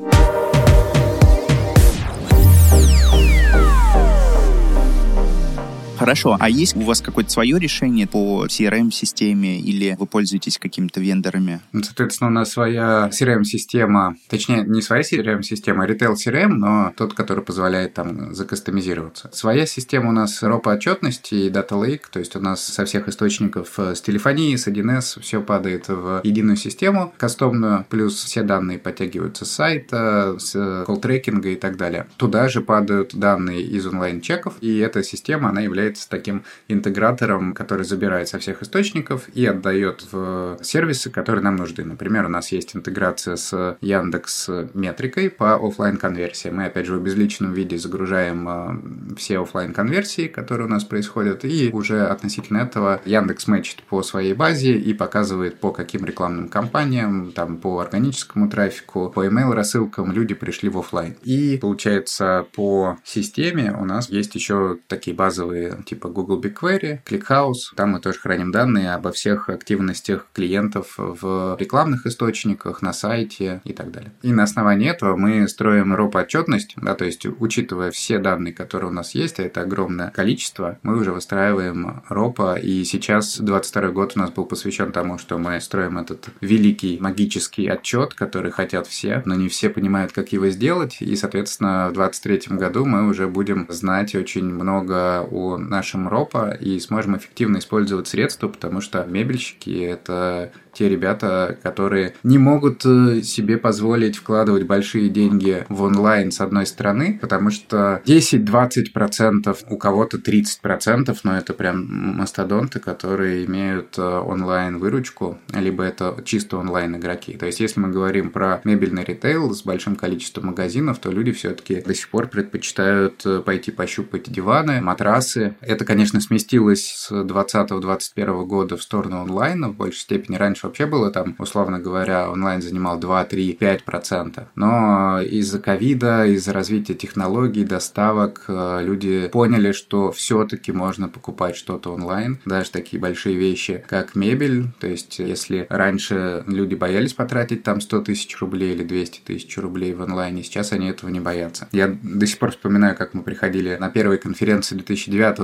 Хорошо. 6.01 6.39
А 6.41 6.49
есть 6.49 6.75
у 6.77 6.81
вас 6.81 7.03
какое-то 7.03 7.31
свое 7.31 7.59
решение 7.59 8.07
по 8.07 8.47
CRM-системе 8.47 9.61
или 9.61 9.97
вы 9.99 10.07
пользуетесь 10.07 10.59
какими-то 10.59 10.99
вендорами? 10.99 11.61
Ну, 11.73 11.83
соответственно, 11.83 12.31
у 12.31 12.33
нас 12.33 12.53
своя 12.53 13.11
CRM-система, 13.13 14.17
точнее, 14.31 14.65
не 14.67 14.81
своя 14.81 15.03
CRM-система, 15.03 15.85
а 15.85 15.87
Retail 15.87 16.15
CRM, 16.15 16.49
но 16.49 16.95
тот, 16.97 17.13
который 17.13 17.45
позволяет 17.45 17.93
там 17.93 18.35
закастомизироваться. 18.35 19.29
Своя 19.35 19.67
система 19.67 20.09
у 20.09 20.13
нас 20.13 20.43
ROPA 20.43 20.77
отчетности 20.77 21.35
и 21.35 21.51
Data 21.51 21.73
Lake, 21.73 22.05
то 22.11 22.19
есть 22.19 22.35
у 22.35 22.41
нас 22.41 22.65
со 22.65 22.87
всех 22.87 23.07
источников 23.07 23.79
э, 23.79 23.95
с 23.95 24.01
телефонии, 24.01 24.57
с 24.57 24.69
1С 24.69 25.21
все 25.21 25.43
падает 25.43 25.89
в 25.89 26.23
единую 26.25 26.57
систему 26.57 27.13
кастомную, 27.19 27.85
плюс 27.91 28.25
все 28.25 28.43
данные 28.43 28.79
подтягиваются 28.79 29.45
с 29.45 29.51
сайта, 29.51 30.37
с 30.39 30.55
колл-трекинга 30.87 31.51
и 31.51 31.57
так 31.57 31.77
далее. 31.77 32.07
Туда 32.17 32.49
же 32.49 32.63
падают 32.63 33.15
данные 33.15 33.61
из 33.61 33.87
онлайн-чеков, 33.87 34.55
и 34.63 34.79
эта 34.79 35.03
система, 35.03 35.51
она 35.51 35.61
является 35.61 35.90
является 35.91 36.09
таким 36.09 36.45
интегратором, 36.69 37.53
который 37.53 37.85
забирает 37.85 38.29
со 38.29 38.39
всех 38.39 38.63
источников 38.63 39.29
и 39.35 39.47
отдает 39.47 40.07
в 40.13 40.59
сервисы, 40.63 41.11
которые 41.11 41.43
нам 41.43 41.57
нужны. 41.57 41.85
Например, 41.85 42.27
у 42.27 42.29
нас 42.29 42.53
есть 42.53 42.77
интеграция 42.77 43.37
с 43.37 43.77
Яндекс 43.81 44.49
метрикой 44.75 45.31
по 45.31 45.55
офлайн 45.55 45.97
конверсии. 45.97 46.49
Мы, 46.49 46.67
опять 46.67 46.87
же, 46.87 46.95
в 46.95 46.97
обезличенном 46.97 47.53
виде 47.53 47.77
загружаем 47.79 48.49
э, 48.49 49.17
все 49.17 49.41
офлайн 49.41 49.73
конверсии, 49.73 50.29
которые 50.29 50.67
у 50.67 50.71
нас 50.71 50.85
происходят, 50.85 51.45
и 51.45 51.71
уже 51.73 52.07
относительно 52.07 52.59
этого 52.59 53.01
Яндекс 53.05 53.49
мэчит 53.49 53.83
по 53.83 54.03
своей 54.03 54.35
базе 54.35 54.73
и 54.73 54.95
показывает, 54.95 55.59
по 55.61 55.73
каким 55.73 56.05
рекламным 56.05 56.49
кампаниям, 56.49 57.33
там, 57.33 57.57
по 57.57 57.81
органическому 57.81 58.49
трафику, 58.49 59.11
по 59.11 59.27
email 59.27 59.53
рассылкам 59.53 60.13
люди 60.13 60.35
пришли 60.35 60.69
в 60.69 60.79
офлайн. 60.79 61.17
И, 61.23 61.59
получается, 61.61 62.47
по 62.55 62.99
системе 63.05 63.75
у 63.79 63.85
нас 63.85 64.09
есть 64.11 64.35
еще 64.35 64.79
такие 64.87 65.17
базовые 65.17 65.80
типа 65.83 66.09
Google 66.09 66.41
BigQuery, 66.41 67.01
ClickHouse. 67.05 67.75
Там 67.77 67.91
мы 67.91 68.01
тоже 68.01 68.19
храним 68.19 68.53
данные 68.53 68.95
обо 68.95 69.13
всех 69.13 69.49
активностях 69.49 70.27
клиентов 70.33 70.95
в 70.97 71.57
рекламных 71.59 72.07
источниках, 72.07 72.83
на 72.83 72.93
сайте 72.93 73.61
и 73.65 73.73
так 73.73 73.91
далее. 73.91 74.13
И 74.23 74.33
на 74.33 74.43
основании 74.43 74.91
этого 74.91 75.17
мы 75.17 75.47
строим 75.49 75.95
ROP-отчетность, 75.95 76.75
да, 76.77 76.95
то 76.95 77.05
есть 77.05 77.27
учитывая 77.27 77.91
все 77.91 78.19
данные, 78.19 78.53
которые 78.53 78.91
у 78.91 78.93
нас 78.93 79.15
есть, 79.15 79.41
а 79.41 79.43
это 79.43 79.63
огромное 79.63 80.11
количество, 80.11 80.79
мы 80.83 80.97
уже 80.97 81.13
выстраиваем 81.13 82.03
ROP, 82.09 82.61
и 82.61 82.85
сейчас 82.85 83.39
22 83.39 83.89
год 83.89 84.13
у 84.17 84.21
нас 84.21 84.31
был 84.31 84.45
посвящен 84.45 84.93
тому, 84.93 85.19
что 85.19 85.39
мы 85.39 85.61
строим 85.61 85.99
этот 85.99 86.29
великий 86.41 86.99
магический 87.01 87.67
отчет, 87.67 88.15
который 88.15 88.51
хотят 88.51 88.87
все, 88.87 89.23
но 89.25 89.35
не 89.35 89.49
все 89.49 89.71
понимают, 89.71 90.13
как 90.13 90.33
его 90.33 90.49
сделать, 90.49 90.99
и, 91.01 91.17
соответственно, 91.17 91.89
в 91.91 91.93
23 91.95 92.57
году 92.57 92.85
мы 92.85 93.09
уже 93.09 93.27
будем 93.29 93.67
знать 93.69 94.15
очень 94.15 94.47
много 94.47 95.23
о 95.23 95.57
нашем 95.71 96.09
РОПа 96.09 96.51
и 96.51 96.79
сможем 96.81 97.17
эффективно 97.17 97.59
использовать 97.59 98.09
средства, 98.09 98.49
потому 98.49 98.81
что 98.81 99.05
мебельщики— 99.05 99.71
это 99.71 100.53
те 100.73 100.89
ребята, 100.89 101.59
которые 101.63 102.15
не 102.23 102.39
могут 102.39 102.85
э, 102.85 103.23
себе 103.23 103.59
позволить 103.59 104.17
вкладывать 104.17 104.65
большие 104.65 105.09
деньги 105.09 105.65
в 105.69 105.83
онлайн 105.83 106.31
с 106.31 106.41
одной 106.41 106.67
стороны, 106.67 107.19
потому 107.21 107.51
что 107.51 108.03
10-20%, 108.05 109.57
у 109.69 109.77
кого-то 109.77 110.19
30%, 110.19 111.17
но 111.25 111.37
это 111.37 111.55
прям 111.55 112.17
мастодонты, 112.17 112.79
которые 112.79 113.45
имеют 113.47 113.99
э, 113.99 114.03
онлайн-выручку, 114.03 115.39
либо 115.55 115.83
это 115.83 116.17
чисто 116.25 116.59
онлайн-игроки. 116.59 117.37
То 117.37 117.47
есть, 117.47 117.61
если 117.61 117.81
мы 117.81 117.89
говорим 117.89 118.31
про 118.31 118.61
мебельный 118.65 119.05
ритейл 119.05 119.53
с 119.55 119.63
большим 119.63 119.97
количеством 119.97 120.47
магазинов, 120.47 120.99
то 120.99 121.11
люди 121.11 121.33
все-таки 121.33 121.81
до 121.81 121.95
сих 121.95 122.09
пор 122.09 122.29
предпочитают 122.29 123.25
э, 123.25 123.41
пойти 123.41 123.71
пощупать 123.71 124.31
диваны, 124.31 124.81
матрасы. 124.81 125.50
Это, 125.61 125.85
конечно, 125.85 126.21
сместилось 126.21 126.87
с 126.87 127.13
2020-2021 127.13 128.45
года 128.45 128.77
в 128.77 128.83
сторону 128.83 129.21
онлайна 129.21 129.69
в 129.69 129.77
большей 129.77 130.01
степени. 130.01 130.37
Раньше 130.37 130.67
вообще 130.67 130.87
было 130.87 131.11
там, 131.11 131.37
условно 131.39 131.79
говоря, 131.79 132.31
онлайн 132.31 132.63
занимал 132.63 132.99
2, 132.99 133.25
3, 133.25 133.53
5 133.55 133.85
процентов. 133.85 134.49
Но 134.55 135.21
из-за 135.23 135.59
ковида, 135.59 136.27
из-за 136.27 136.53
развития 136.53 136.95
технологий, 136.95 137.65
доставок, 137.65 138.45
э, 138.49 138.81
люди 138.83 139.29
поняли, 139.29 139.73
что 139.73 140.13
все-таки 140.13 140.73
можно 140.73 141.09
покупать 141.09 141.57
что-то 141.57 141.93
онлайн, 141.93 142.39
даже 142.45 142.71
такие 142.71 143.01
большие 143.01 143.37
вещи, 143.37 143.85
как 143.89 144.15
мебель. 144.15 144.69
То 144.81 144.87
есть, 144.87 145.19
если 145.19 145.67
раньше 145.69 146.45
люди 146.47 146.75
боялись 146.75 147.15
потратить 147.15 147.63
там 147.63 147.81
100 147.81 148.03
тысяч 148.03 148.39
рублей 148.41 148.75
или 148.75 148.85
200 148.85 149.21
тысяч 149.21 149.57
рублей 149.59 149.95
в 149.95 150.03
онлайне, 150.03 150.43
сейчас 150.43 150.73
они 150.73 150.89
этого 150.89 151.11
не 151.11 151.21
боятся. 151.21 151.69
Я 151.73 151.97
до 152.03 152.27
сих 152.27 152.39
пор 152.39 152.51
вспоминаю, 152.51 152.97
как 152.97 153.15
мы 153.15 153.23
приходили 153.23 153.77
на 153.79 153.91
первой 153.91 154.19
конференции 154.19 154.77